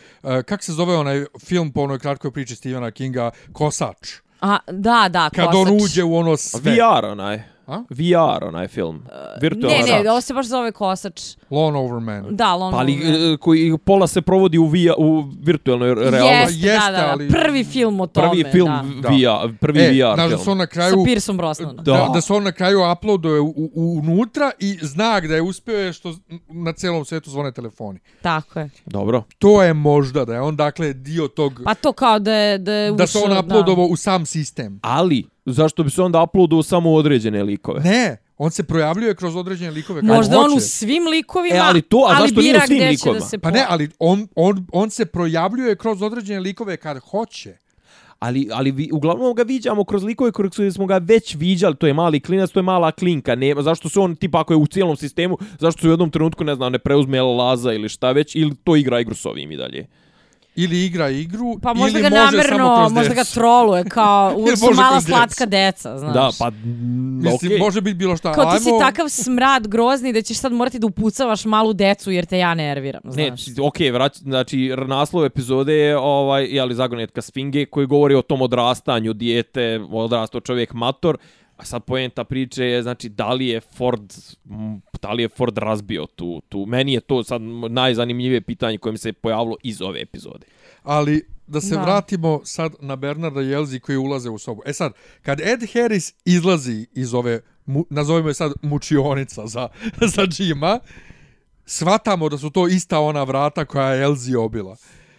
[0.46, 4.12] kak se zove onaj film po onoj kratkoj priči Stephena Kinga, Kosač.
[4.40, 5.68] A, da, da, Kad kosač.
[5.68, 6.72] on uđe u ono sve.
[6.72, 7.42] VR onaj.
[7.70, 7.84] A?
[7.90, 9.02] VR onaj film.
[9.40, 11.22] Virtualna Ne, ne, ovo se baš zove kosač.
[11.50, 12.26] Lone Over Man.
[12.30, 13.34] Da, Lone Pa ali Wolverine.
[13.34, 16.26] e, koji pola se provodi u, via, u virtualnoj realnosti.
[16.56, 17.10] Jeste, Jeste, da, da, da.
[17.10, 19.08] ali- Prvi film o tome, Prvi film da.
[19.08, 20.40] VR, prvi E, VR znaš da film.
[20.40, 21.04] se on na Sa kraju...
[21.04, 21.76] Pierceom Brosnanom.
[21.76, 21.82] Da.
[21.82, 25.76] Da, da se on na kraju uploaduje u, u, unutra i znak da je uspio
[25.76, 26.14] je što
[26.48, 27.98] na celom svetu zvone telefoni.
[28.22, 28.70] Tako je.
[28.86, 29.22] Dobro.
[29.38, 32.72] To je možda da je on dakle dio tog Pa to kao da je, da
[32.72, 34.80] je da se on ušao, uploadovao u sam sistem.
[34.82, 37.80] Ali, zašto bi se onda uploadao samo u određene likove?
[37.80, 41.82] Ne, on se projavljuje kroz određene likove kad Možda on u svim likovima, E, ali
[41.82, 43.18] to- a ali zašto nije u bira svim će likovima?
[43.18, 47.56] da se Pa ne, ali on, on, on se projavljuje kroz određene likove kad hoće.
[48.18, 51.94] Ali, ali vi, uglavnom ga viđamo kroz likove koji smo ga već viđali, to je
[51.94, 54.96] mali klinac, to je mala klinka, nema, zašto se on, tipa ako je u cijelom
[54.96, 58.54] sistemu, zašto se u jednom trenutku, ne znam, ne preuzme Laza ili šta već, ili
[58.64, 59.86] to igra igru s ovim i dalje.
[60.56, 64.32] Ili igra igru, Pa možda ili ga može samo namerno, kroz možda ga troluje, kao
[64.38, 66.14] uvijek su mala slatka deca, znaš.
[66.14, 68.32] Da, pa, mm, Mislim, može biti bilo šta.
[68.32, 72.26] Kao ti si takav smrad grozni da ćeš sad morati da upucavaš malu decu jer
[72.26, 73.40] te ja nerviram, Ne, znaš.
[73.60, 78.22] okej, okay, vrać, znači naslov epizode je ovaj je ali zagonetka Sfinge koji govori o
[78.22, 81.18] tom odrastanju dijete, odrastao čovjek mator.
[81.60, 84.12] A sad poenta priče je znači da li je Ford
[85.02, 88.98] da li je Ford razbio tu tu meni je to sad najzanimljivije pitanje koje mi
[88.98, 90.46] se pojavilo iz ove epizode.
[90.82, 91.82] Ali da se Da.
[91.82, 94.62] vratimo sad na Bernarda i Elzi koji ulaze u sobu.
[94.66, 94.92] E sad,
[95.22, 99.68] kad Ed Harris izlazi iz ove, mu, nazovimo je sad mučionica za,
[100.14, 100.80] za Jima,
[101.66, 104.76] shvatamo da su to ista ona vrata koja je Elzi obila.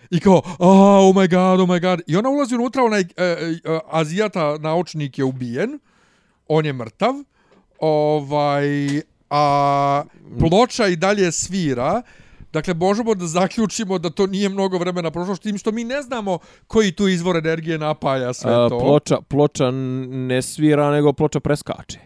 [0.09, 2.01] I kao, oh, oh my god, oh my god.
[2.07, 3.57] I ona ulazi unutra, onaj e, e,
[3.91, 5.79] azijata naučnik je ubijen,
[6.51, 7.13] on je mrtav,
[7.79, 8.65] ovaj,
[9.29, 10.03] a
[10.39, 12.01] ploča i dalje svira,
[12.53, 16.01] Dakle, možemo da zaključimo da to nije mnogo vremena prošlo, s tim što mi ne
[16.01, 18.79] znamo koji tu izvor energije napaja sve A, to.
[18.79, 21.99] ploča ploča n- ne svira nego ploča preskače.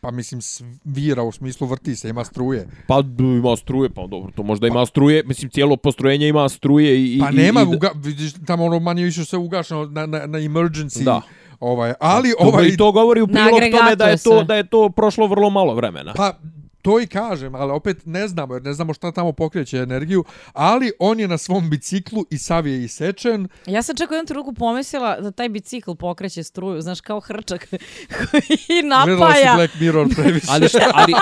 [0.00, 2.68] Pa mislim, svira u smislu vrti se, ima struje.
[2.86, 7.18] Pa ima struje, pa dobro, to možda ima struje, mislim cijelo postrojenje ima struje i
[7.20, 10.38] Pa i, nema, i, uga, vidiš, tamo ono manje više sve ugašeno na, na, na
[10.38, 11.04] emergency.
[11.04, 11.22] Da.
[11.64, 12.66] Ovaj, ali To, ovaj...
[12.66, 14.44] I to govori u prilog tome da je to sve.
[14.44, 16.12] da je to prošlo vrlo malo vremena.
[16.16, 16.32] Pa,
[16.82, 20.92] to i kažem, ali opet ne znamo, jer ne znamo šta tamo pokreće energiju, ali
[20.98, 23.48] on je na svom biciklu i sav je isečen.
[23.66, 27.68] Ja sam čak u jednom trenutku pomislila da taj bicikl pokreće struju, znaš, kao hrčak
[28.30, 29.54] koji Gledala si napaja.
[29.54, 30.46] Black Mirror previše.
[30.50, 31.14] Ali šta, ali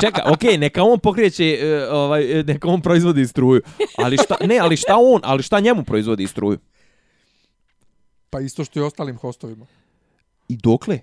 [0.00, 3.60] čeka, okej, okay, neka on pokreće uh, ovaj neka on proizvodi struju.
[3.98, 6.58] Ali šta, ne, ali šta on, ali šta njemu proizvodi struju?
[8.30, 9.66] Pa isto što i ostalim hostovima.
[10.48, 10.98] I dokle?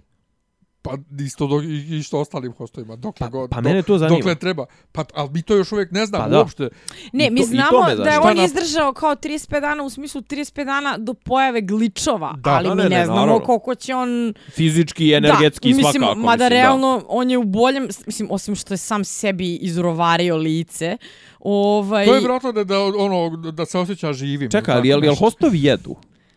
[0.82, 2.96] Pa isto do, i što ostalim hostovima.
[2.96, 4.18] Dokle Pa- god, pa mene to zanima.
[4.18, 4.66] Dokle treba.
[4.92, 6.38] Pa, ali mi to još uvijek ne znamo Pa da.
[6.38, 6.70] uopšte.
[7.14, 10.66] Ne, I mi to- znamo da je on izdržao kao 35 dana u smislu 35
[10.66, 12.50] dana do pojave gličova, Da.
[12.52, 13.46] ali Da, mi ne, ne, ne, znamo naravno.
[13.46, 14.34] koliko će on...
[14.52, 16.20] Fizički, energetski da, mislim, svakako.
[16.20, 20.98] Mada mislim, realno on je u boljem, mislim, osim što je sam sebi izrovario lice,
[21.40, 22.06] ovaj...
[22.06, 24.50] To je vjerojatno da, da, ono, da se osjeća živim.
[24.50, 24.60] Da.
[24.60, 25.16] Čekaj, ali jel nešto.
[25.16, 25.96] hostovi jedu?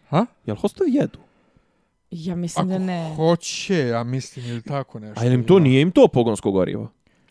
[0.09, 0.27] Ha?
[0.47, 1.19] Jel hostovi jedu?
[2.11, 3.15] Ja mislim Ako da ne.
[3.17, 5.21] hoće, ja mislim, ili tako nešto.
[5.21, 6.91] A jel im to nije im to pogonsko gorivo?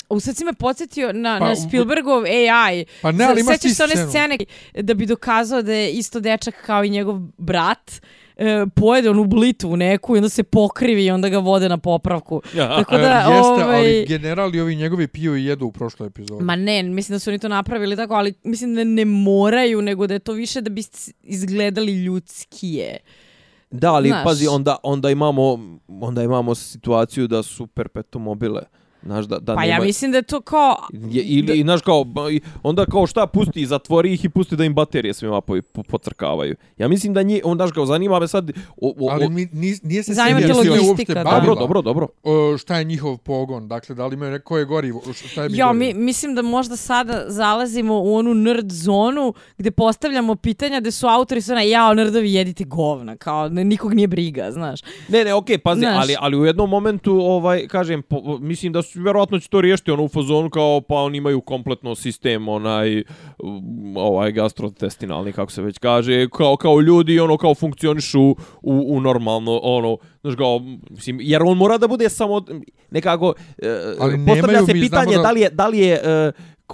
[0.10, 2.86] U sad si me podsjetio na, Pa, na Spielbergov AI.
[3.02, 4.10] Pa ne, ali imaš ti Sećaš se one scenu.
[4.10, 4.38] scene
[4.76, 7.92] da bi dokazao da je isto dečak kao i njegov brat
[8.38, 12.42] e, pojede onu blitu neku i onda se pokrivi i onda ga vode na popravku.
[12.56, 13.80] Tako E, da, jeste, ovaj...
[13.80, 16.44] ali generali ovi njegovi piju i jedu u prošloj epizodi.
[16.44, 20.08] Ma ne, mislim da su oni to napravili tako, ali mislim da ne moraju, nego
[20.08, 20.84] da je to više da bi
[21.24, 22.98] izgledali ljudskije.
[23.72, 24.24] Da, ali Znaš.
[24.24, 28.62] pazi, onda, onda, imamo, onda imamo situaciju da su perpetuum mobile.
[29.04, 29.74] Znaš, da, da Pa nema...
[29.74, 30.76] ja mislim da je to kao...
[30.94, 32.06] Je, ili, znaš, kao,
[32.64, 36.56] onda kao šta pusti, zatvori ih i pusti da im baterije svima po, po, pocrkavaju.
[36.78, 38.52] Ja mislim da nje, onda kao, zanima me sad...
[38.82, 41.24] O, o, Ali mi, nije, nije se Zanima serija te time logistika, uopšte da.
[41.24, 41.56] bavila.
[41.56, 42.08] dobro, dobro, dobro.
[42.24, 43.68] O, šta je njihov pogon?
[43.68, 45.02] Dakle, da li imaju neko koje gorivo?
[45.14, 45.74] Šta je Ja, gorivo?
[45.74, 51.08] mi, mislim da možda sada zalazimo u onu nerd zonu gde postavljamo pitanja gde su
[51.08, 54.82] autori su ona, jao, nerdovi jedite govna, kao ne, nikog nije briga, znaš.
[55.08, 55.98] Ne, ne, okej, pazi, Znaš.
[56.02, 60.04] ali, ali u jednom momentu, ovaj, kažem, po, mislim da vjerojatno će to riješiti ono
[60.04, 63.04] u fazonu kao pa oni imaju kompletno sistem onaj
[63.96, 68.36] ovaj gastrointestinalni kako se već kaže kao kao ljudi ono kao funkcionišu u,
[68.88, 70.60] u normalno ono znaš kao
[70.90, 72.42] mislim jer on mora da bude samo
[72.90, 73.78] nekako e,
[74.28, 76.32] postavlja se pitanje da- da li je da li je e,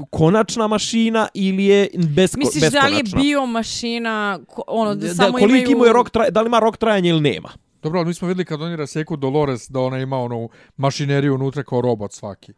[0.10, 3.22] konačna mašina ili je bez Misliš da li je beskonačna?
[3.22, 5.78] bio mašina, ono, da, da, samo koliki imaju...
[5.78, 7.50] mu je rok traja, da li ima rok trajanja ili nema?
[7.84, 11.64] Dobro, ali mi smo vidjeli kad oni raseku Dolores da ona ima onu mašineriju unutra
[11.64, 12.54] kao robot svaki.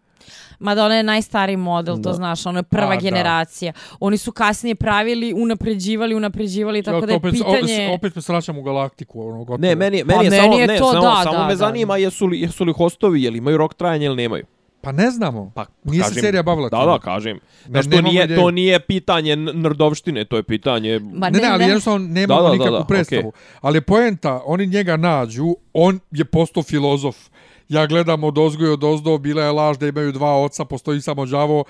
[0.59, 2.13] Mada ona je najstariji model, to Da.
[2.13, 3.01] znaš, ona je prva A, da.
[3.01, 3.73] generacija.
[3.99, 7.89] Oni su kasnije pravili, unapređivali, unapređivali, tako Ja, da je opet, pitanje...
[7.93, 9.21] Opet se vraćamo u galaktiku.
[9.27, 9.57] Ono, gotovo.
[9.57, 11.51] Ne, meni, Pa meni je meni samo, je ne, to samo, da, samo da, me
[11.51, 11.55] da.
[11.55, 14.45] zanima jesu li, jesu li hostovi, je li imaju rok trajanja ili nemaju.
[14.85, 15.51] Pa ne znamo.
[15.55, 17.35] Pa, Nije se kažem- serija bavila Da, da, kažem.
[17.35, 18.39] Ne, Znaš, to nije, ideju.
[18.39, 20.99] to nije pitanje nrdovštine, to je pitanje...
[21.01, 23.31] Ma Ne, ne, ali jednostavno nemamo Da, da, da, nikakvu da, predstavu.
[23.61, 27.17] Ali je poenta, oni njega nađu, on je postao filozof.
[27.69, 31.01] Ja gledam od ozgo i od ozdo, bila je laž da imaju dva oca, postoji
[31.01, 31.63] samo đavo.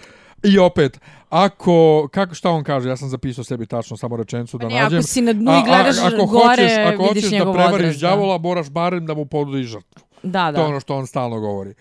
[0.44, 1.00] I opet,
[1.32, 1.76] ako,
[2.08, 5.00] kako, šta on kaže, ja sam zapisao sebi tačno samo rečenicu da Pa ne, nađem.
[5.00, 7.54] ako si na dnu A- i a- gledaš ako gore, hoćeš, ako vidiš hoćeš da
[7.54, 8.08] prevariš odraz, da.
[8.08, 10.04] đavola, moraš barem da mu ponudiš žrtvu.
[10.24, 10.66] Da, To je da.
[10.66, 11.74] ono što on stalno govori.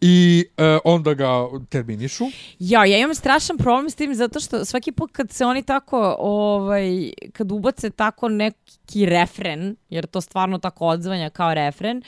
[0.00, 2.24] I e, onda ga terminišu.
[2.58, 6.16] Ja, ja imam strašan problem s tim zato što svaki put kad se oni tako,
[6.18, 12.02] ovaj, kad ubace tako neki refren, jer to stvarno tako odzvanja kao refren,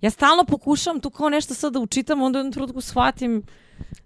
[0.00, 3.42] ja stalno pokušavam tu kao nešto sad da učitam, onda u jednom trenutku shvatim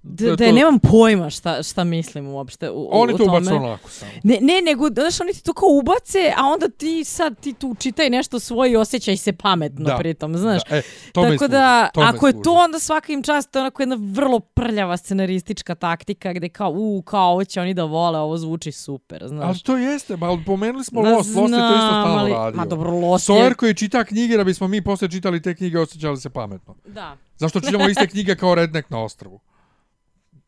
[0.02, 3.24] Da da, je to- nemam pojma šta, šta mislim uopšte u, u, Oni u to
[3.24, 3.38] tome.
[3.38, 4.10] ubacu onako samo.
[4.22, 7.74] Ne, ne, nego, znaš, oni ti to kao ubace, a onda ti sad ti tu
[7.74, 10.62] čitaj nešto svoje i osjećaj se pametno Da, pritom, znaš.
[10.64, 13.58] Da, e, to Tako služi, da, to ako je to, onda svaka im čast, to
[13.58, 17.84] je onako jedna vrlo prljava scenaristička taktika gde kao, u, kao, ovo će oni da
[17.84, 19.46] vole, ovo zvuči super, znaš.
[19.46, 22.32] Ali to jeste, ali pomenuli smo Da Lost, Lost je to isto znam, stalno ali-
[22.32, 22.56] radio.
[22.56, 23.34] Ma dobro, Lost je...
[23.34, 26.74] Sawyer koji čita knjige, da bismo mi posle čitali te knjige, osjećali se pametno.
[26.86, 27.16] Da.
[27.36, 29.40] Zašto čitamo iste knjige kao rednek na ostrvu?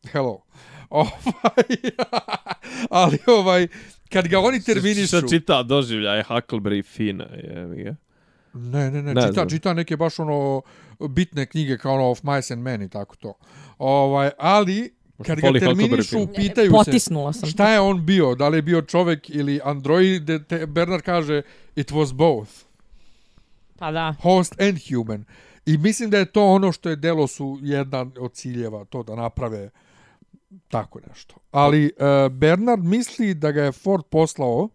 [0.07, 0.41] Hello.
[0.89, 1.67] Ovaj,
[2.89, 3.67] ali ovaj,
[4.09, 5.17] kad ga oni terminišu...
[5.17, 7.95] Šta čita doživljaje Huckleberry Fina, je, je.
[8.53, 9.49] Ne, ne, ne, Ne čita, znam.
[9.49, 10.61] čita neke baš ono
[11.09, 13.33] bitne knjige kao ono Of Mice and Men i tako to.
[13.77, 14.93] Ovaj, ali
[15.25, 17.49] kad ga terminišu, pitaju se Potisnula sam.
[17.49, 21.41] šta je on bio, da li je bio čovek ili android, te, Bernard kaže
[21.75, 22.51] it was both,
[23.77, 24.15] Pa da.
[24.21, 25.25] host and human.
[25.65, 29.15] I mislim da je to ono što je delo su jedan od ciljeva, to da
[29.15, 29.69] naprave
[30.67, 31.35] tako nešto.
[31.51, 34.69] Ali uh, Bernard misli da ga je Ford poslao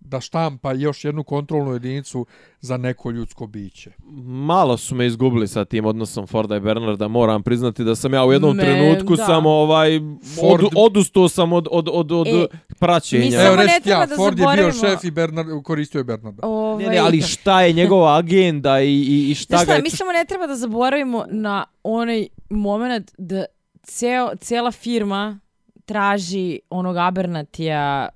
[0.00, 2.26] da štampa još jednu kontrolnu jedinicu
[2.60, 3.90] za neko ljudsko biće.
[4.24, 8.24] Malo su me izgubili sa tim odnosom Forda i Bernarda, moram priznati da sam ja
[8.24, 9.26] u jednom Me, trenutku da.
[9.26, 12.46] samo ovaj Ford- od, odustao sam od od od od E,
[12.78, 13.42] praćenja.
[13.42, 16.46] Evo ne reći ja, da Ford je bio šef i Bernard, koristio je Bernarda.
[16.46, 19.74] Ovaj, Ne, ne, ali šta je njegova agenda i, i, i šta Znaš ga šta,
[19.74, 19.82] je...
[19.82, 23.44] mi samo ne treba da zaboravimo na onaj moment da
[23.82, 25.40] ceo, cijela firma
[25.84, 28.08] traži onog Abernatija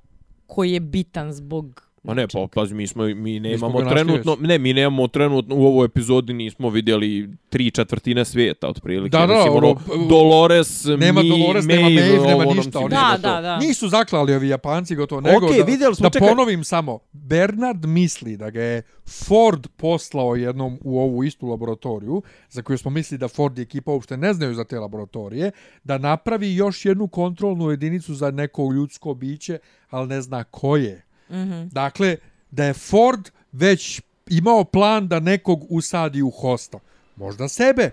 [0.47, 4.73] koji je bitan zbog Ma ne, pa pazi, mi smo mi nemamo trenutno, ne, mi
[4.73, 9.19] nemamo trenutno u ovoj epizodi nismo vidjeli tri četvrtine svijeta otprilike.
[9.19, 12.81] Da, da, Mislim, ono, ono, Dolores, Nema mi, Dolores, Maeve, nema Maeve, nema ono, ništa,
[12.89, 13.23] Da, to.
[13.23, 13.59] da, da.
[13.59, 16.29] Nisu zaklali ovi Japanci gotovo, nego da, vidjeli smo, da čekaj.
[16.29, 16.99] ponovim samo.
[17.13, 18.83] Bernard misli da ga je
[19.27, 23.91] Ford poslao jednom u ovu istu laboratoriju, za koju smo mislili da Ford i ekipa
[23.93, 25.51] uopšte ne znaju za te laboratorije,
[25.85, 29.59] da napravi još jednu kontrolnu jedinicu za neko ljudsko biće,
[29.91, 31.06] ali ne zna koje.
[31.29, 31.53] Mm Mhm.
[31.53, 31.69] -hmm.
[31.69, 32.17] Dakle,
[32.51, 33.21] da je Ford
[33.53, 36.79] već imao plan da nekog usadi u hosta.
[37.17, 37.91] Možda sebe,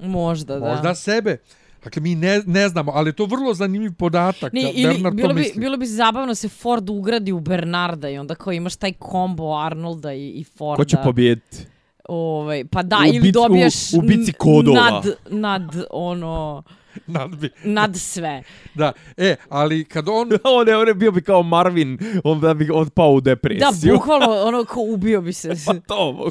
[0.00, 0.68] Možda, da.
[0.68, 1.36] možda sebe.
[1.84, 4.52] Dakle, mi ne, ne znamo, ali je to vrlo zanimljiv podatak.
[4.52, 5.60] Da ili Bernard bilo to bi, misli.
[5.60, 10.12] bilo bi zabavno se Ford ugradi u Bernarda i onda kao imaš taj kombo Arnolda
[10.12, 10.76] i, i Forda.
[10.76, 11.66] Ko će pobijediti?
[12.12, 14.80] Ovaj, pa da, U ili bit- dobijaš u- u bici kodova.
[14.80, 16.62] nad, nad, ono,
[17.06, 17.50] Nadbi.
[17.64, 18.42] nad sve.
[18.74, 20.28] Da, e, ali kad on...
[20.58, 23.94] on, je, on je bio bi kao Marvin, on da bi odpao u Da, depresiju.
[23.94, 25.52] bukvalno, ono, ko ubio bi se.
[25.66, 26.30] Pa to,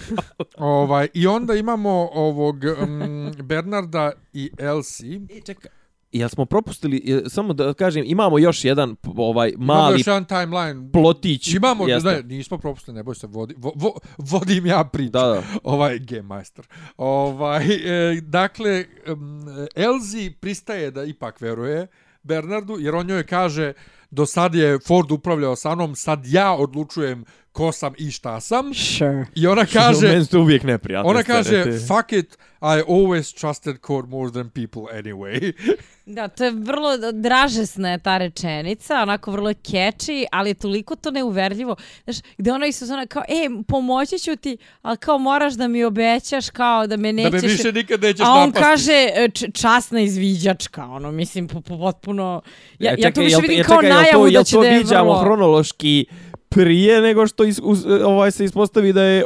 [0.58, 5.22] ovaj, I onda imamo ovog um, Bernarda i Elsie.
[5.30, 5.72] E, čekaj.
[6.12, 10.92] Jel smo propustili, samo da kažem, imamo još jedan ovaj Imamo mali još jedan timeline.
[10.92, 11.54] plotić.
[11.54, 12.10] Imamo, Jeste.
[12.10, 15.12] ne, nismo propustili, ne boj se, vodi, vo, vo, vodim ja priču.
[15.12, 15.44] Da, da.
[15.64, 16.68] Ovaj, Game Master.
[16.98, 19.46] Ovaj, e, dakle, um,
[19.76, 21.88] Elsie pristaje da ipak veruje
[22.24, 23.74] Bernardu, jer on njoj kaže,
[24.12, 28.74] do sad je Ford upravljao sa mnom, sad ja odlučujem ko sam i šta sam.
[28.74, 29.26] Sure.
[29.36, 31.72] I ona Kaže, kaže, meni to uvijek neprijatne ona kaže, te.
[31.88, 35.54] fuck it, I always trusted Code more than people anyway.
[36.06, 41.12] Da, to je vrlo dražesna je ta rečenica, onako vrlo catchy, ali je toliko to
[41.12, 41.76] neuverljivo.
[42.04, 45.84] Znaš, gde ona isto zona kao, e, pomoći ću ti, ali kao moraš da mi
[45.84, 47.42] obećaš kao da me da nećeš...
[47.42, 48.64] me više nikad nećeš A on napasti.
[48.64, 52.42] kaže e, časna izviđačka, ono, mislim, po, po, potpuno...
[52.80, 54.44] Ja, E, ja to više jel- vidim e, kao čekaj, jel najavu to, da jel
[54.44, 55.20] će to da je viđamo vrlo...
[55.22, 56.06] hronološki
[56.50, 59.24] prije nego što is, uz, ovaj se ispostavi da je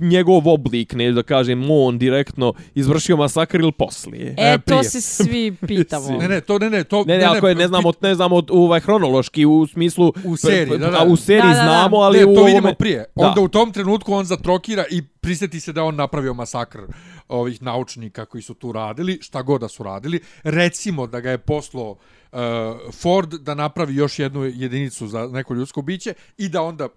[0.00, 4.26] njegov oblik, ne da kažem, on direktno izvršio masakr ili poslije.
[4.28, 4.84] E, E, to prije.
[4.84, 6.10] se svi pitamo.
[6.10, 7.04] Ne, ne, to ne, ne, to...
[7.04, 10.90] Ne, ne, ako je, ne znamo, ne znamo ovaj hronološki u smislu U seriji, da,
[10.90, 10.98] da.
[10.98, 11.62] A u seriji Da, da, da.
[11.62, 13.04] znamo, ali ne, u to ovome- vidimo prije.
[13.16, 13.26] Da.
[13.26, 16.78] Onda u tom trenutku on zatrokira i prisjeti se da on napravio masakr
[17.28, 20.20] ovih naučnika koji su tu radili, šta god da su radili.
[20.44, 21.96] Recimo da ga je poslao
[22.32, 22.38] uh,
[22.92, 26.88] Ford da napravi još jednu jedinicu za neko ljudsko biće i da onda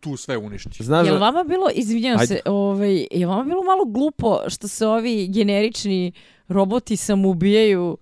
[0.00, 0.84] tu sve uništi.
[0.84, 2.26] Znaš, Jel da- vama bilo, izvinjam Ajde.
[2.26, 6.12] se, ovaj, je vama bilo malo glupo što se ovi generični
[6.48, 7.96] roboti samubijaju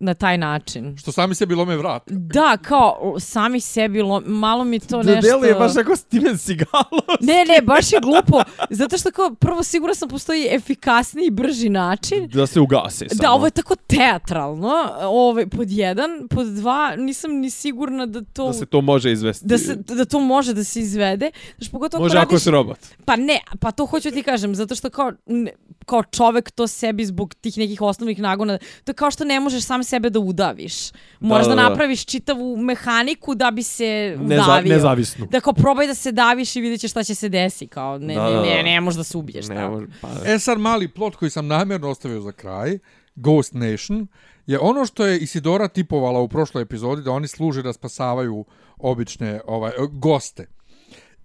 [0.00, 0.96] na taj način?
[0.96, 2.02] Što sami sebi lome vrat.
[2.06, 5.30] Da, kao sami sebi, lo, malo mi to Da nešto...
[5.30, 6.84] deluje baš ako Steven Seagal.
[7.20, 8.42] Ne, ne, baš je glupo.
[8.70, 12.28] Zato što kao, prvo sigurno sam postoji efikasniji i brži način.
[12.28, 13.20] da se ugase samo.
[13.20, 14.72] Da, ovo je tako teatralno.
[15.00, 16.10] Ovaj, pod jedan.
[16.30, 18.46] Pod dva, nisam ni sigurna da to...
[18.46, 19.46] da se to može izvesti.
[19.46, 21.30] da, se, da to može da se izvede.
[21.58, 22.44] Znaš, pogotovo može ako ako radiš...
[22.44, 22.78] si robot.
[23.04, 25.52] Pa ne, pa to hoću ti kažem, zato što kao, ne,
[25.90, 29.64] kao čovek to sebi zbog tih nekih osnovnih nagona, to je kao što ne možeš
[29.64, 30.74] sam sebe da udaviš.
[31.20, 31.68] Moraš da, da, da.
[31.68, 34.74] napraviš čitavu mehaniku da bi se Neza, udavio.
[34.74, 35.26] nezavisnu.
[35.26, 37.66] Da kao probaj da se daviš i vidjet ćeš šta će se desi.
[37.66, 38.62] Kao ne, Da, ne, da, ne, da.
[38.62, 39.48] ne, možeš da se ubiješ.
[39.48, 42.78] Ne, može, pa, E sad mali plot koji sam namjerno ostavio za kraj,
[43.14, 44.06] Ghost Nation,
[44.46, 48.44] je ono što je Isidora tipovala u prošloj epizodi, da oni služe da spasavaju
[48.78, 50.46] obične ovaj, goste.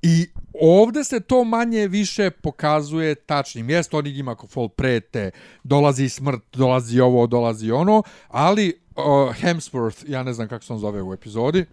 [0.01, 0.28] I
[0.61, 3.69] ovde se to manje više pokazuje tačnim.
[3.69, 5.31] Jest, oni njima ko fol prete,
[5.63, 9.03] dolazi smrt, dolazi ovo, dolazi ono, ali uh,
[9.41, 11.65] Hemsworth, ja ne znam kako se on zove u epizodi,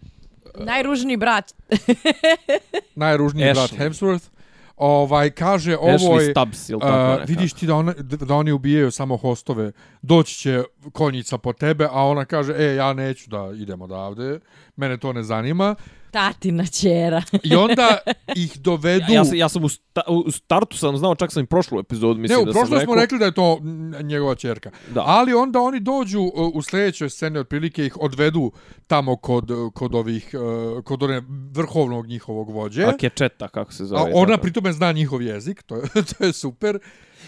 [0.59, 1.53] Najružniji brat.
[2.95, 3.53] najružniji Ashley.
[3.53, 4.23] brat Hemsworth,
[4.77, 6.31] ovaj, kaže ovo je...
[6.31, 7.27] Stubbs ili tako A, nekako.
[7.27, 9.71] vidiš ti da, ona, da oni ubijaju samo hostove,
[10.01, 14.39] doći će konjica po tebe, a ona kaže, e, ja neću da idem odavde,
[14.75, 15.75] mene to ne zanima.
[16.13, 17.23] Tatina ćera.
[17.43, 17.97] I onda
[18.35, 19.05] ih dovedu...
[19.09, 21.79] Ja, ja, sam, ja sam u, sta, u startu sam znao, čak sam i prošlu
[21.79, 22.93] epizodu, mislim ne, u da sam prošlom rekao.
[22.93, 23.59] smo rekli da je to
[24.03, 24.71] njegova čerka.
[24.93, 25.03] Da.
[25.05, 28.51] Ali onda oni dođu uh, u sljedećoj sceni, otprilike ih odvedu
[28.87, 32.83] tamo kod, kod ovih, uh, kod one vrhovnog njihovog vođe.
[32.83, 34.01] A Kečeta, kako se zove.
[34.01, 35.81] A ona pritome zna njihov jezik, to je,
[36.17, 36.79] to je super.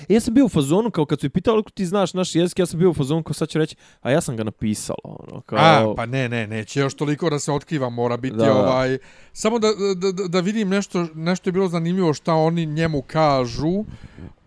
[0.09, 2.35] E, Ja sam bio u fazonu, kao kad su je pitali kako ti znaš naš
[2.35, 4.97] jezik, ja sam bio u fazonu kao sad ću reći, a ja sam ga napisala.
[5.03, 8.45] Ono, kao, A, pa ne, ne, neće još toliko da se otkriva, mora biti Da,
[8.45, 8.53] da.
[8.53, 8.97] ovaj...
[9.33, 13.83] Samo da, da, da, da vidim nešto, nešto je bilo zanimljivo šta oni njemu kažu,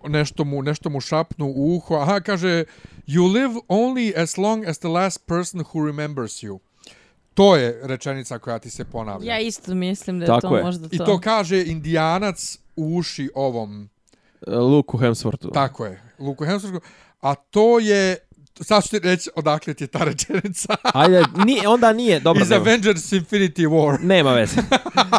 [0.06, 1.94] nešto mu, nešto mu šapnu u uho.
[1.94, 2.64] Aha, kaže,
[3.06, 6.58] you live only as long as the last person who remembers you.
[7.34, 9.32] To je rečenica koja ti se ponavlja.
[9.32, 10.62] Ja isto mislim da je Tako to je.
[10.64, 10.94] možda to.
[10.94, 13.88] I to kaže indijanac u uši ovom,
[14.46, 15.52] Luku Hemsworthu.
[15.52, 16.80] tako je, Luku Hemsworthu.
[17.20, 18.16] A to je,
[18.60, 20.76] sad ću ti reći odakle ti je ta rečenica.
[20.84, 22.42] Ajde, nije, onda nije, dobro.
[22.42, 22.62] Iz nema.
[22.62, 23.98] Avengers Infinity War.
[24.06, 24.56] Nema veze.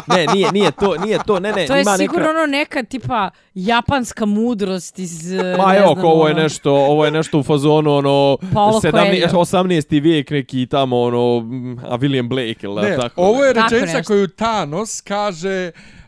[0.06, 2.30] Ne, nije, nije to, nije to, ne, ne, To je ima sigurno neka...
[2.32, 6.72] ono neka tipa japanska mudrost iz, eh, Ma ne evo, znam, ovo je ono- nešto,
[6.72, 8.82] ovo je nešto u fazonu, ono, 17,
[9.20, 9.38] Coelho.
[9.38, 10.00] 18.
[10.00, 13.22] vijek neki tamo, ono, mm, a William Blake ili Ne, tako.
[13.22, 15.99] ovo je rečenica koju Thanos kaže uh,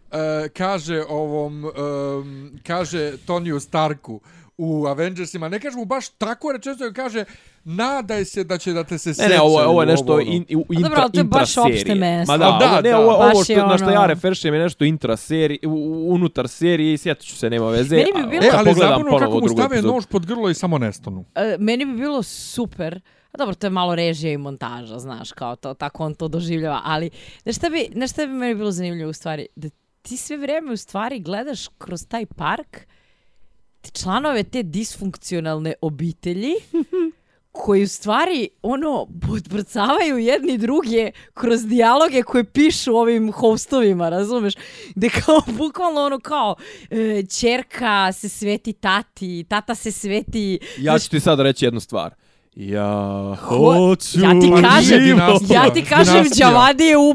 [0.51, 1.73] kaže ovom um,
[2.63, 4.21] kaže Tonyu Starku
[4.59, 7.25] u Avengersima, ne kaže mu baš tako rečenicu, nego kaže
[7.67, 9.31] nadaj se da će da te se Ne, sećaju.
[9.31, 10.23] ne, ovo, ovo je nešto ovo, ono.
[10.25, 12.33] in, u, A intra, dobro, ali to je baš opšte mesto.
[12.33, 12.99] Ma da, da, ovo, ne, da.
[12.99, 16.49] ovo, ovo je što, na što ono- ja referišem je nešto intraserije, u- u- unutar
[16.49, 17.97] serije i sjetit ću se, nema veze.
[17.97, 19.95] Meni bi a- bilo- E, ali pogledam zabavno kako mu stave epizodu.
[19.95, 21.25] nož pod grlo i samo nestanu.
[21.35, 23.01] E, meni bi bilo super,
[23.33, 26.81] a dobro, to je malo režija i montaža, znaš, kao to, tako on to doživljava,
[26.85, 27.11] ali
[27.49, 29.47] šta bi, šta bi meni bilo zanimljivo u stvari?
[29.57, 29.69] Da
[30.03, 32.87] ti sve vrijeme u stvari gledaš kroz taj park
[33.93, 36.55] članove te disfunkcionalne obitelji
[37.53, 44.55] koji u stvari ono podbrcavaju jedni druge kroz dijaloge koje pišu ovim hostovima, razumeš?
[44.95, 46.57] Gde kao bukvalno ono kao
[46.91, 52.15] e, čerka se sveti tati, tata se sveti Ja ću ti sad reći jednu stvar.
[52.57, 52.87] Ja
[53.41, 55.19] Ho- hoću ja ti kažem,
[55.51, 56.25] ja ti kažem.
[56.31, 57.13] Džavadi je u, u,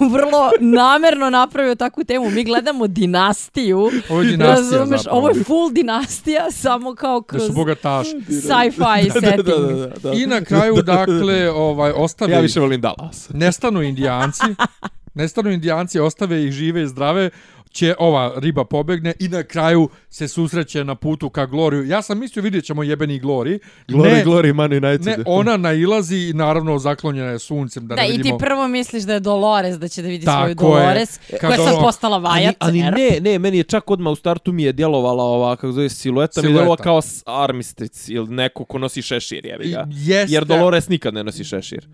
[0.00, 2.30] u, vrlo namerno napravio takvu temu.
[2.30, 3.78] Mi gledamo dinastiju.
[4.08, 5.00] Ovo je dinastija razumeš?
[5.00, 5.18] zapravo.
[5.18, 8.10] Ovo je full dinastija, samo kao Da kroz su bogataši.
[8.20, 9.36] sci-fi setting.
[9.38, 10.12] Da, da, da, da.
[10.12, 13.28] I na kraju, dakle, ovaj, ostave Ja više volim Dallas.
[13.30, 14.42] nestanu indijanci,
[15.14, 17.30] nestanu indijanci, ostave ih žive i zdrave,
[17.74, 21.84] će ova riba pobegne i na kraju se susreće na putu ka Gloriju.
[21.84, 23.58] Ja sam mislio vidjet ćemo jebeni Glori.
[23.88, 25.06] Glory, ne, glory, Man United.
[25.08, 27.86] Ne, ona nailazi i naravno zaklonjena je suncem.
[27.86, 28.38] Da, Da, ne i ti vidimo...
[28.38, 30.54] prvo misliš da je Dolores, da će da vidi Tako svoju je.
[30.54, 32.56] Dolores, Kad koja je sad ono- postala Ali, vajat.
[32.58, 32.92] ali er.
[32.92, 36.40] ne, ne, meni je čak odmah u startu mi je djelovala ova, kako zove, silueta,
[36.40, 36.52] mi je Silueta.
[36.54, 37.00] djelovala kao
[37.42, 39.86] armistic ili neko ko nosi šešir, jebi ga.
[39.90, 40.34] Jeste.
[40.34, 41.88] Jer Dolores nikad ne nosi šešir.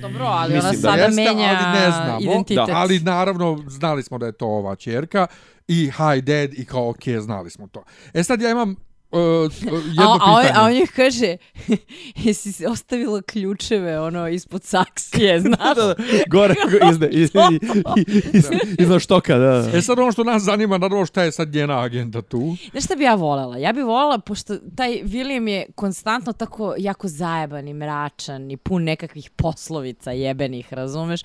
[0.00, 2.20] Dobro, ali ona Mislim da sada Jeste, menja ali ne znamo.
[2.20, 2.56] identitet.
[2.56, 5.26] Da, ali naravno znali smo da je to ova čerka
[5.68, 7.84] i Hi Dad i kao ok, znali smo to.
[8.14, 8.76] E sad ja imam
[9.12, 9.20] uh,
[9.88, 10.52] jedno a, a, on, pitanje.
[10.54, 11.36] a on jih kaže,
[12.24, 15.58] jesi si ostavila ključeve ono ispod saksije, znaš?
[15.76, 15.94] Da, da,
[16.32, 16.54] gore,
[16.92, 17.30] izde, iz,
[18.36, 18.44] iz,
[18.78, 19.70] iz, štoka, da.
[19.74, 22.56] E sad ono što nas zanima, naravno šta je sad njena agenda tu.
[22.70, 23.56] Znaš šta bi ja voljela?
[23.58, 28.84] Ja bi voljela, pošto taj William je konstantno tako jako zajeban i mračan i pun
[28.84, 31.20] nekakvih poslovica jebenih, razumeš?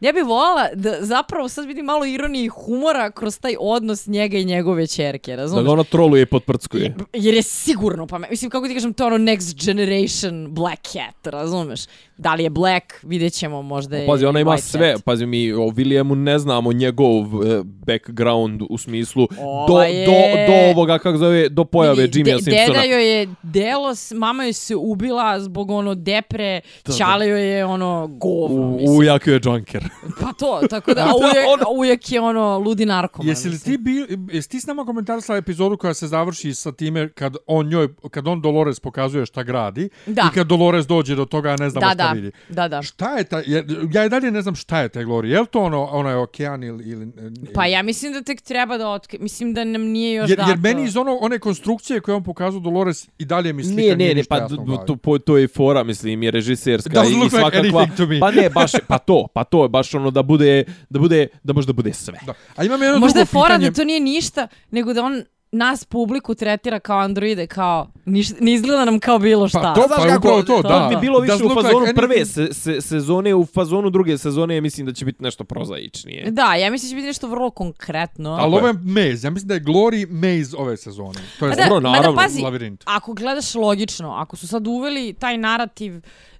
[0.00, 4.38] Ja bi voljela da zapravo sad vidim malo ironije i humora kroz taj odnos njega
[4.38, 5.64] i njegove čerke, Da razumeš?
[5.64, 6.94] ga ona troluje i potprckuje.
[7.28, 11.26] Jer je sigurno pa Mislim, kako ti kažem, to je ono next generation black cat,
[11.26, 11.80] razumeš?
[12.18, 14.92] Da li je black, vidjet ćemo možda je Pazi, ona ima white sve.
[14.92, 15.04] cat.
[15.04, 19.28] Pazi, mi o Williamu ne znamo njegov e, background u smislu
[19.68, 20.12] do, je- do,
[20.46, 22.66] do ovoga, kako zove, do pojave Vidi, Jimmya de- Simpsona.
[22.66, 28.06] Deda joj je Delos, mama joj se ubila zbog ono depre, Ćale joj je ono
[28.08, 28.98] govno, U, mislim.
[28.98, 29.84] ujak je Junker.
[30.20, 33.28] Pa to, tako da, a ujak, a ujak je ono ludi narkoman.
[33.28, 33.92] Jesi li ti, bi,
[34.28, 38.28] jesi ti s nama komentarisala epizodu koja se završi sa time kad on njoj, kad
[38.28, 40.22] on Dolores pokazuje šta gradi Da.
[40.24, 42.30] i kad Dolores dođe do toga, ne znamo Da, šta da, vidi.
[42.48, 42.82] da, da.
[42.82, 45.24] Šta je ta, jer, ja i dalje ne znam šta je taj Glory.
[45.24, 46.84] Je li to ono, ono je okean ili...
[46.84, 47.12] ili
[47.54, 49.18] Pa ja mislim da tek treba da otke...
[49.20, 50.50] Mislim da nam nije još jer, dato.
[50.50, 53.96] jer meni iz ono, one konstrukcije koje on pokazao Dolores i dalje mi slika Nije,
[53.96, 54.86] nije ne, ne, ništa pa jasno u d- glavi.
[55.02, 57.86] to, to je fora, mislim, je režiserska i, i like svakakva.
[58.08, 58.20] me.
[58.20, 61.52] Pa ne, baš, pa to, pa to je baš ono da bude, da bude, da
[61.52, 62.18] može da bude sve.
[62.26, 62.34] Da.
[62.56, 63.70] A imam jedno Možda drugo je fora pitanje.
[63.70, 68.52] da to nije ništa, nego da on nas publiku tretira kao androide, kao niš, ne
[68.52, 69.60] izgleda nam kao bilo šta.
[69.60, 70.88] Pa to, pa je upravo to, to da.
[70.88, 74.86] mi bilo više u fazonu like prve se, se, sezone, u fazonu druge sezone mislim
[74.86, 76.30] da će biti nešto prozaičnije.
[76.30, 78.30] Da, ja mislim da će biti nešto vrlo konkretno.
[78.40, 79.26] Ali ovo je maze.
[79.26, 81.20] Ja mislim da je Glory maze ove sezone.
[81.38, 82.82] To je dobro, naravno, pazi, labirint.
[82.86, 85.92] ako gledaš logično, ako su sad uveli taj narativ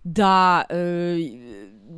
[0.02, 0.76] da e,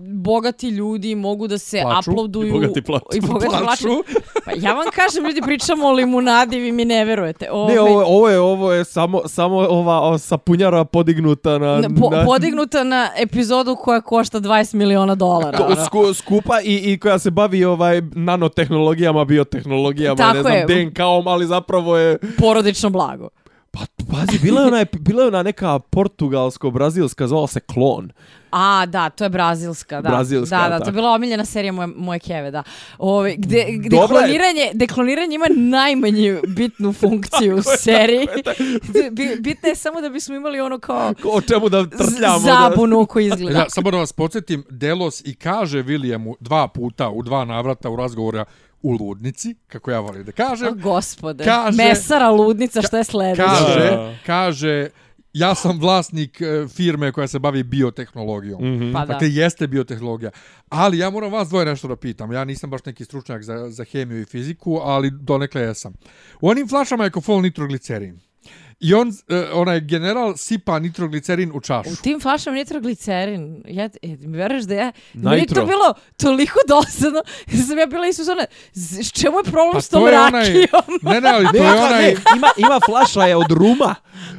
[0.03, 2.11] bogati ljudi mogu da se Plaču.
[2.11, 2.49] uploaduju...
[2.49, 3.05] I bogati plaču.
[3.15, 3.65] I bogati plaču.
[3.65, 4.05] Plaču.
[4.45, 7.51] Pa ja vam kažem, ljudi, pričamo o limunadi, vi mi ne verujete.
[7.51, 11.89] Ove, Ne, ovo, ovo je ovo je samo samo ova, ova sapunjara podignuta na, na,
[12.01, 15.59] po, na podignuta na epizodu koja košta 20 miliona dolara.
[15.59, 15.85] ko- ono.
[15.87, 20.67] sku, skupa i, i koja se bavi ovaj nanotehnologijama, biotehnologijama, Tako ne znam.
[20.85, 23.29] DNK-om, ali zapravo je Porodično blago.
[23.73, 28.11] Pa, pazi, bila je ona, bila je ona neka portugalsko-brazilska, zvala se Klon.
[28.53, 30.09] A, da, to je brazilska, da.
[30.09, 30.89] Brazilska, da, da, to tako.
[30.89, 32.63] je bila omiljena serija moje, moje keve, da.
[32.99, 34.23] Ove, gde, gde Dobra je.
[34.23, 38.27] kloniranje, gde kloniranje ima najmanju bitnu funkciju u seriji.
[39.11, 42.39] Bi- Bitno je samo da bismo imali ono kao Ko- O čemu da trtljamo?
[42.39, 43.59] zabunu koji izgleda.
[43.59, 47.97] Da, samo da vas podsjetim, Delos i kaže Williamu dva puta u dva navrata u
[47.97, 48.45] razgovora
[48.83, 51.45] u ludnici, kako ja volim da O, kažem, gospode.
[51.45, 53.43] Kaže- Mesara ludnica, šta je sledeće?
[53.43, 54.15] kaže, Da.
[54.27, 54.89] kaže,
[55.33, 58.77] ja sam vlasnik e, firme koja se bavi biotehnologijom.
[58.77, 58.93] Mhm.
[58.93, 59.07] Pa da.
[59.07, 60.31] Dakle, jeste biotehnologija.
[60.69, 62.33] Ali ja moram vas dvoje nešto da pitam.
[62.33, 65.95] Ja nisam baš neki stručnjak za, za hemiju i fiziku, ali donekle jesam.
[66.41, 68.21] U onim flašama je kofol nitroglicerin.
[68.81, 71.91] I on, e, onaj general sipa nitroglicerin u čašu.
[71.91, 73.63] U tim flašama nitroglicerin.
[73.67, 74.93] Ja, e, mi veruješ da ja...
[75.15, 75.55] Meni Nitro.
[75.55, 77.21] to bilo toliko dosadno.
[77.47, 78.45] da sam ja bila isus ona...
[78.73, 80.41] Z, s čemu je problem Pa s tom to je onaj...
[80.43, 80.99] rakijom?
[81.03, 82.03] Ne, ne, ali to Ne, je onaj...
[82.03, 83.95] ne, ima, ima flaša je od ruma.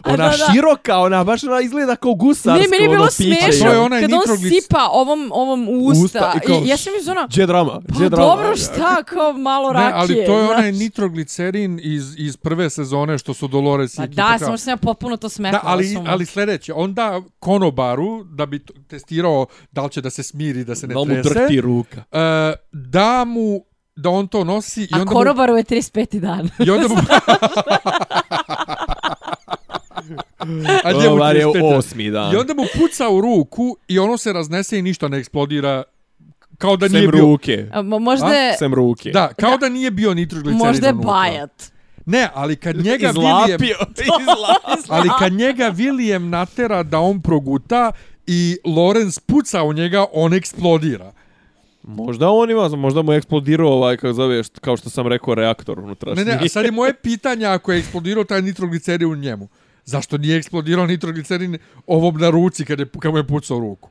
[0.05, 0.53] Ona da, da.
[0.53, 2.61] široka, ona baš ona izgleda kao gusarsko.
[2.61, 5.67] Ne, meni je bilo ono, smešno To je onaj kad on nitroglic- sipa ovom, ovom
[5.69, 6.03] u usta.
[6.05, 7.27] Usta i kao, I, ja sam iz ona...
[7.27, 7.71] Gdje drama?
[7.71, 8.25] Pa Gdje drama?
[8.25, 9.93] dobro, šta, kao malo Ne, rakije.
[9.95, 10.51] ali to je znaš.
[10.51, 14.71] onaj nitroglicerin iz, iz prve sezone što su Dolores i Pa ekipa da, samo sam
[14.71, 15.63] ja potpuno to smetala.
[15.63, 20.09] Da, ali, sam- ali sljedeće, on da konobaru da bi testirao da li će da
[20.09, 22.03] se smiri, da se ne Da li mu trese, drhti ruka?
[22.11, 23.59] e, da mu
[23.95, 26.19] da on to nosi i A onda konobaru je 35.
[26.19, 26.49] dan.
[26.49, 26.95] mu, i onda mu
[30.83, 31.77] A njemu Dobar je 35.
[31.77, 32.33] osmi dan.
[32.33, 35.83] I onda mu puca u ruku i ono se raznese i ništa ne eksplodira
[36.57, 37.67] kao da Sem nije bio ruke.
[37.73, 38.57] A, mo- možda je...
[38.57, 39.09] Sem ruke.
[39.11, 41.71] Da, kao da, nije bio nitroglicerin Možda je bajat.
[42.05, 43.77] Ne, ali kad njega William, Izlapio.
[44.79, 44.85] Izlapio.
[44.87, 47.91] ali kad njega William natera da on proguta
[48.27, 51.11] i Lorenz puca u njega, on eksplodira.
[51.83, 55.79] Možda on ima, možda mu je eksplodirao ovaj, kako zoveš, kao što sam rekao, reaktor
[55.79, 56.25] unutrašnji.
[56.25, 59.47] Ne, ne, a sad je moje pitanje ako je eksplodirao taj nitroglicerin u njemu.
[59.85, 61.57] Zašto nije eksplodirao nitroglicerin
[61.87, 63.89] ovom na ruci kad, je, kad mu je pucao ruku?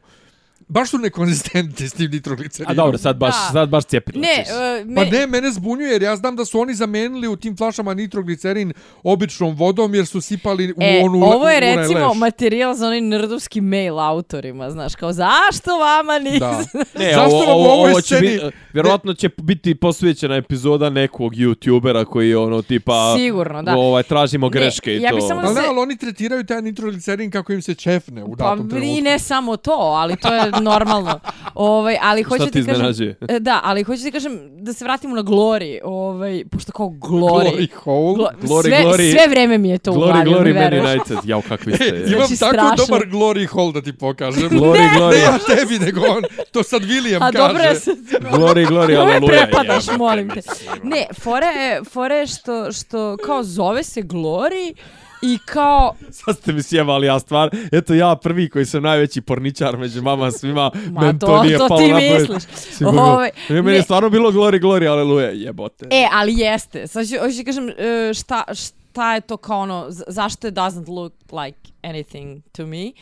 [0.70, 2.72] Baš su nekonzistentni s tim nitroglicerinom.
[2.72, 3.52] A dobro, sad baš, Da.
[3.52, 4.48] sad baš cijepilo Ne, ćeš.
[4.50, 7.56] e, Pa me, ne, mene zbunjuje jer ja znam da su oni zamenili u tim
[7.56, 8.72] flašama nitroglicerin
[9.04, 12.16] običnom vodom jer su sipali u E, onu ovo je recimo leš.
[12.16, 16.38] materijal za onaj nerdovski mail autorima, znaš, kao zašto vama nisu...
[16.38, 16.60] Da.
[16.96, 20.90] Ne, Zašto ovo, vam ovo, ovoj ovo će sceni- biti, vjerojatno će biti posvećena epizoda
[20.90, 23.76] nekog youtubera koji je ono tipa Sigurno, da.
[23.76, 25.16] ovaj tražimo greške i ja to.
[25.16, 28.30] bi samo Ali ne, se- ali oni tretiraju taj nitroglicerin kako im se čefne u
[28.30, 29.02] Pa datom i trenutku.
[29.02, 31.20] ne samo to, ali to je normalno.
[31.54, 33.16] ovaj, ali hoću Šta ti kažem, iznenađuje?
[33.40, 37.50] Da, ali hoću ti kažem da se vratimo na Glory, ovaj, pošto kao Glory.
[37.50, 38.14] Glory hole.
[38.14, 39.12] Glo- Glory, sve, glory.
[39.12, 40.86] sve vreme mi je to u Glory, glavi, glory, ne Man.
[40.86, 41.18] United.
[41.24, 41.84] Jao, kakvi ste.
[41.86, 42.76] E, imam Znači, tako strašno.
[42.78, 44.50] dobar glory hole da ti pokažem.
[44.50, 45.18] Glory, Ne glory.
[45.18, 46.22] ja tebi, nego on.
[46.52, 47.38] To sad William A kaže.
[47.38, 47.96] dobro je sad...
[48.32, 49.20] Glory, glory, aleluja.
[49.28, 50.40] prepadaš, jebote, molim te.
[50.82, 54.74] Ne, fore je, fore je što, što kao zove se Glory
[55.22, 55.94] i kao...
[56.10, 60.30] Sad ste mi sjevali, ja stvar, eto ja prvi koji sam najveći porničar među mama
[60.30, 62.20] svima, Ma men to, to- nije to palo ti na pamet.
[62.20, 62.42] misliš.
[62.54, 63.02] Sigurno.
[63.02, 63.74] Ovaj, Ne, meni ne.
[63.74, 65.86] je stvarno bilo glory, glory, aleluja, jebote.
[65.90, 66.86] E, ali jeste.
[66.86, 67.74] Sad ću, hoću ti kažem e,
[68.14, 72.92] šta, šta je to kao ono, zašto it doesn't look like anything to me.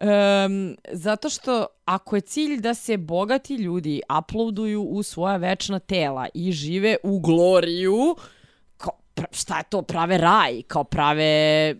[0.00, 6.26] Um, zato što ako je cilj da se bogati ljudi uploaduju u svoja večna tela
[6.34, 8.16] i žive u gloriju,
[9.32, 11.74] šta je to, prave raj, kao prave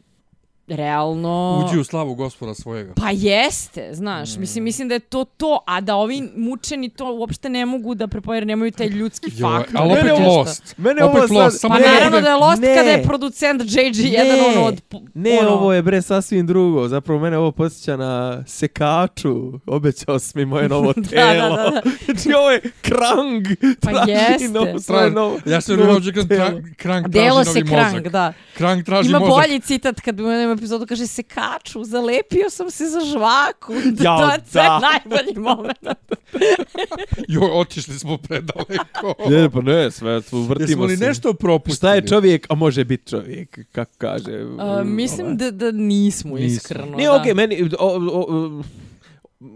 [0.69, 1.65] realno...
[1.65, 2.93] Uđi u slavu gospoda svojega.
[2.95, 4.41] Pa jeste, znaš, Mm.
[4.41, 8.07] mislim, mislim da je to to, a da ovi mučeni to uopšte ne mogu da
[8.07, 9.77] prepoje, jer nemaju taj ljudski Jo, faktor.
[9.77, 10.75] ali Mene opet ovo- Lost.
[10.79, 11.61] mene opet ovo Lost.
[11.61, 12.75] Samo Pa da naravno da je Lost Ne.
[12.77, 14.81] kada je producent JG jedan ono od...
[15.15, 16.89] Ne, ono, ovo je bre sasvim drugo.
[16.89, 19.35] Zapravo mene ovo podsjeća na sekaču.
[19.67, 21.33] Obećao si mi moje novo telo.
[21.49, 21.83] da, da, da.
[22.07, 23.47] znači ovo je krang.
[23.81, 24.49] Pa Traži jeste.
[24.49, 26.47] novo- svoje novo- Ja se očekam telo.
[26.47, 28.09] Krang, krang Delo traži se novi krang, mozak.
[28.09, 28.33] da.
[28.55, 29.35] Krang traži Ima mozak.
[29.37, 33.73] bolji citat kad u jednom epizodu kaže sekaču, zalepio sam se za žvaku.
[34.05, 34.19] Ja,
[34.53, 34.79] to je da.
[34.79, 35.79] najbolji moment.
[37.29, 39.15] Jo, otišli smo predaleko.
[39.31, 41.05] Ne, pa ne, sve tu vrtimo Jesmo li se.
[41.05, 41.77] nešto propustili?
[41.77, 44.45] Šta je čovjek, a može biti čovjek, kako kaže.
[44.45, 45.37] Uh, mislim ovaj.
[45.37, 46.47] da, da nismo, Nismo.
[46.47, 46.97] iskreno.
[46.97, 47.21] Nije da.
[47.21, 48.63] okej, meni, o, o, o,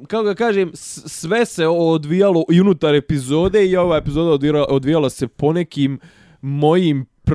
[0.06, 5.28] kako ga kažem, sve se odvijalo i unutar epizode i ova epizoda odvijala, odvijala se
[5.28, 5.98] po nekim
[6.40, 7.34] mojim pr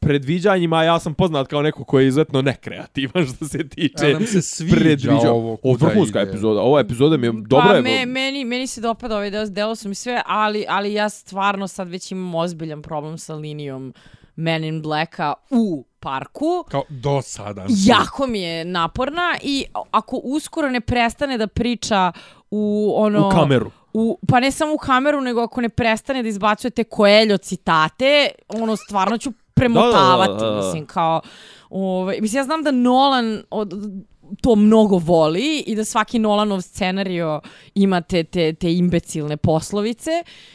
[0.00, 4.26] predviđanjima, ja sam poznat kao neko koji je izuzetno nekreativan što se tiče A nam
[4.26, 6.30] se sviđa ovo Ovo kuda vrhunska ide.
[6.30, 6.60] epizoda.
[6.60, 7.66] Ova epizoda mi je dobra.
[7.68, 10.92] Pa je, me, meni, meni se dopada ovaj deo, delo su mi sve, ali, ali
[10.92, 13.94] ja stvarno sad već imam ozbiljan problem sa linijom
[14.36, 16.64] Men in Blacka u parku.
[16.70, 17.66] Kao do sada.
[17.68, 22.12] Jako mi je naporna i ako uskoro ne prestane da priča
[22.50, 23.28] u ono...
[23.28, 23.70] u kameru.
[23.92, 28.28] U, pa ne samo u kameru, nego ako ne prestane da izbacuje te Coelho citate,
[28.48, 30.56] ono, stvarno ću premotavati, Da, da, da, da.
[30.56, 31.20] mislim, kao...
[31.70, 33.72] Ovaj, mislim, ja znam da Nolan od,
[34.40, 37.40] to mnogo voli i da svaki Nolanov scenario
[37.74, 40.10] ima te, te, te imbecilne poslovice,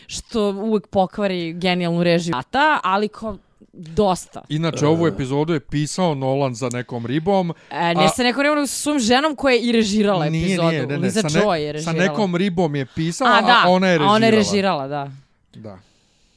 [0.07, 3.37] što uvek pokvari genijalnu režiju, Ata, ali kao
[3.73, 4.41] dosta.
[4.49, 7.53] Inače, ovu epizodu je pisao Nolan za nekom ribom.
[7.71, 10.67] E, ne A- sa nekom nego sa svojom ženom koja je i režirala Nije, epizodu.
[10.69, 10.97] nije, ne, ne.
[10.97, 12.11] Liza Sa, Joy je ne, sa režirala.
[12.11, 14.13] nekom ribom je pisao, a, da, a ona je režirala.
[14.13, 15.11] A ona je režirala, da.
[15.55, 15.77] Da.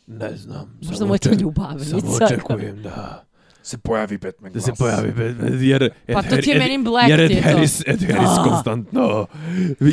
[0.09, 0.79] Ne znam.
[0.83, 1.97] Možda mu je to ljubavnica.
[2.75, 3.25] da
[3.63, 4.65] Se pojavi Batman da glas.
[4.67, 7.43] se pojavi Batman, jer Pa to ti je Men in Black jer Ed ti je
[7.43, 7.49] to.
[7.49, 8.45] Harris, Ed Harris Ah.
[8.45, 9.27] konstantno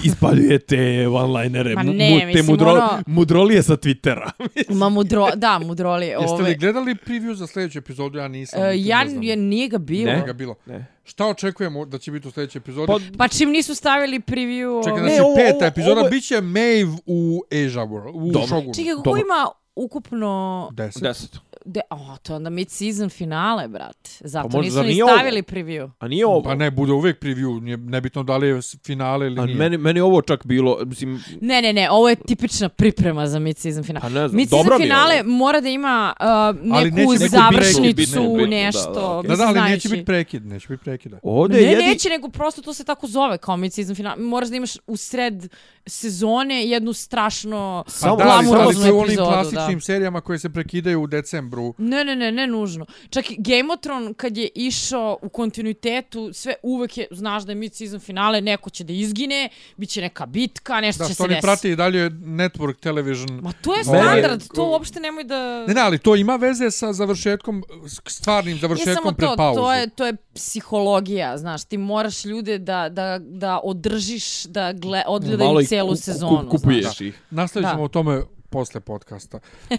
[0.03, 0.75] ispaljuje te
[1.07, 4.29] one-linere, Ma ne, mu- te mislim, mudro, ono- mudrolije sa Twittera.
[4.71, 6.05] Ma mudro, da, mudroli.
[6.05, 8.17] Jeste Ove, li gledali preview za sljedeću epizodu?
[8.17, 8.61] Ja nisam.
[8.63, 9.23] niti ja, ne znam.
[9.23, 10.05] ja, nije ga bilo.
[10.05, 10.13] Ne.
[10.13, 10.55] Nije ga bilo.
[10.65, 10.85] Ne.
[11.03, 12.87] Šta očekujemo da će biti u sljedećoj epizodi?
[12.87, 14.83] Pa, Pa čim nisu stavili preview...
[14.83, 18.47] Čekaj, znači ovo- peta epizoda ovo je- bit će Maeve u Asia World, u Dobro.
[18.47, 18.73] Shogunu.
[18.73, 20.69] Čekaj, kako ima ukupno...
[20.73, 21.03] Deset.
[21.03, 21.41] Deset.
[21.65, 23.97] De, oh, to je onda mid-season finale, brat.
[24.19, 25.13] Zato Pa nisu ni nije ovo?
[25.13, 25.91] stavili preview.
[25.99, 26.43] A nije ovo.
[26.43, 29.57] Pa ne, bude uvijek preview, nije nebitno da li je finale ili A nije.
[29.57, 33.39] meni, meni je ovo čak bilo, mislim, Ne, ne, ne, ovo je tipična priprema za
[33.39, 34.01] mid-season finale.
[34.01, 35.29] pa ne znam, Mid-season dobro mi je finale ovo.
[35.29, 39.21] mora da ima uh, neku neće završnicu, bitno, nešto.
[39.21, 39.35] da, da.
[39.35, 41.19] Da, da, ali neće biti prekid, neće biti prekida.
[41.23, 41.83] Ovdje Ne, je jedi...
[41.83, 44.15] neće, nego prosto to se tako zove kao mid-season finale.
[44.17, 45.47] Moraš da imaš u sred
[45.87, 49.29] sezone jednu strašno Samo- Pa glamuroznu to je u onim epizodu.
[49.29, 49.81] klasičnim Da.
[49.81, 51.54] serijama koje se prekidaju u decembru.
[51.77, 52.85] Ne, ne, ne, ne nužno.
[53.09, 57.51] Čak i Game of Thrones kad je išao u kontinuitetu, sve uvek je, znaš da
[57.51, 61.15] je mid-season finale, neko će da izgine, bit će neka bitka, nešto Da, će što
[61.15, 61.41] se oni desiti.
[61.43, 63.29] prate i dalje network television.
[63.33, 65.65] Ma to je standard, to uopšte nemoj da...
[65.67, 67.63] Ne, ne, ali to ima veze sa završetkom,
[68.05, 69.61] stvarnim samo završetkom pred to, pauzu.
[69.61, 75.03] to je, to je psihologija, znaš, ti moraš ljude da, da, da održiš, da gle,
[75.07, 76.39] odgledaju celu ku- sezonu.
[76.39, 77.01] ku- kupuješ znaš.
[77.01, 77.19] ih.
[77.31, 77.83] Nastavit ćemo Da.
[77.83, 78.21] o tome
[78.55, 79.39] posle podcasta.
[79.69, 79.77] Uh,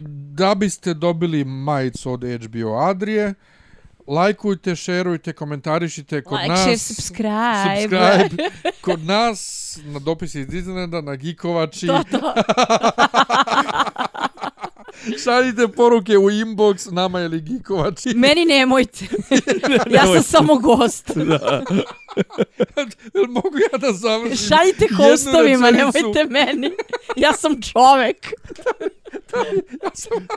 [0.38, 3.34] da biste dobili majicu od HBO Adrije,
[4.06, 6.60] lajkujte, šerujte, komentarišite kod Like, nas.
[6.60, 7.80] share, subscribe.
[7.80, 8.50] subscribe.
[8.80, 9.40] Kod nas,
[9.84, 11.86] na dopisi iz Disneylanda, na Geekovači.
[11.86, 12.18] to, to.
[15.24, 18.14] Šaljite poruke u inbox, nama je li Geekovači.
[18.14, 19.06] Meni nemojte.
[19.90, 21.10] ja sam samo gost.
[23.14, 24.48] Jel mogu ja da završim?
[24.48, 26.70] Šaljite hostovima, nemojte meni.
[27.16, 28.32] Ja sam čovek.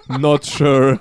[0.19, 0.97] Not sure.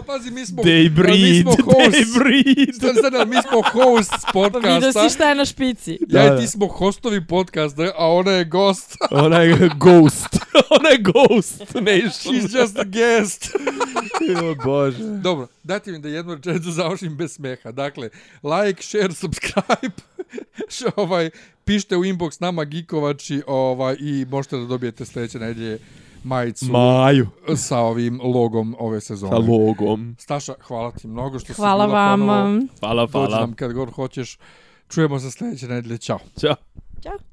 [0.00, 1.42] A pazi, mi smo, They mi breed.
[1.42, 1.96] smo host.
[1.96, 3.14] They breed.
[3.14, 5.08] Ali mi smo host Pa vidio podcasta.
[5.08, 5.98] si šta je na špici.
[6.08, 8.96] Ja Da, i ti smo hostovi podcasta, a ona je gost.
[9.24, 10.38] Ona je ghost.
[10.78, 12.34] Ona je ghost nation.
[12.34, 13.50] She's just a guest.
[14.50, 14.98] o Bože.
[15.04, 17.72] Dobro, dajte mi da jednu rečenicu završim bez smeha.
[17.72, 18.10] Dakle,
[18.42, 19.94] like, share, subscribe,
[20.68, 21.30] Š, ovaj,
[21.64, 25.78] pišite u inbox nama Gikovači ovaj, i možete da dobijete sljedeće nedelje
[26.24, 27.26] majicu Maju.
[27.56, 29.32] sa ovim logom ove sezone.
[29.32, 30.16] Sa logom.
[30.18, 32.32] Staša, hvala ti mnogo što si Hvala bila ponovo.
[32.32, 32.60] vama.
[32.80, 33.40] Hvala, Dođi hvala.
[33.40, 34.38] nam kad god hoćeš.
[34.88, 35.98] Čujemo se sljedeće nedelje.
[35.98, 36.18] Ćao.
[36.40, 36.54] Ćao.
[37.02, 37.29] Ćao.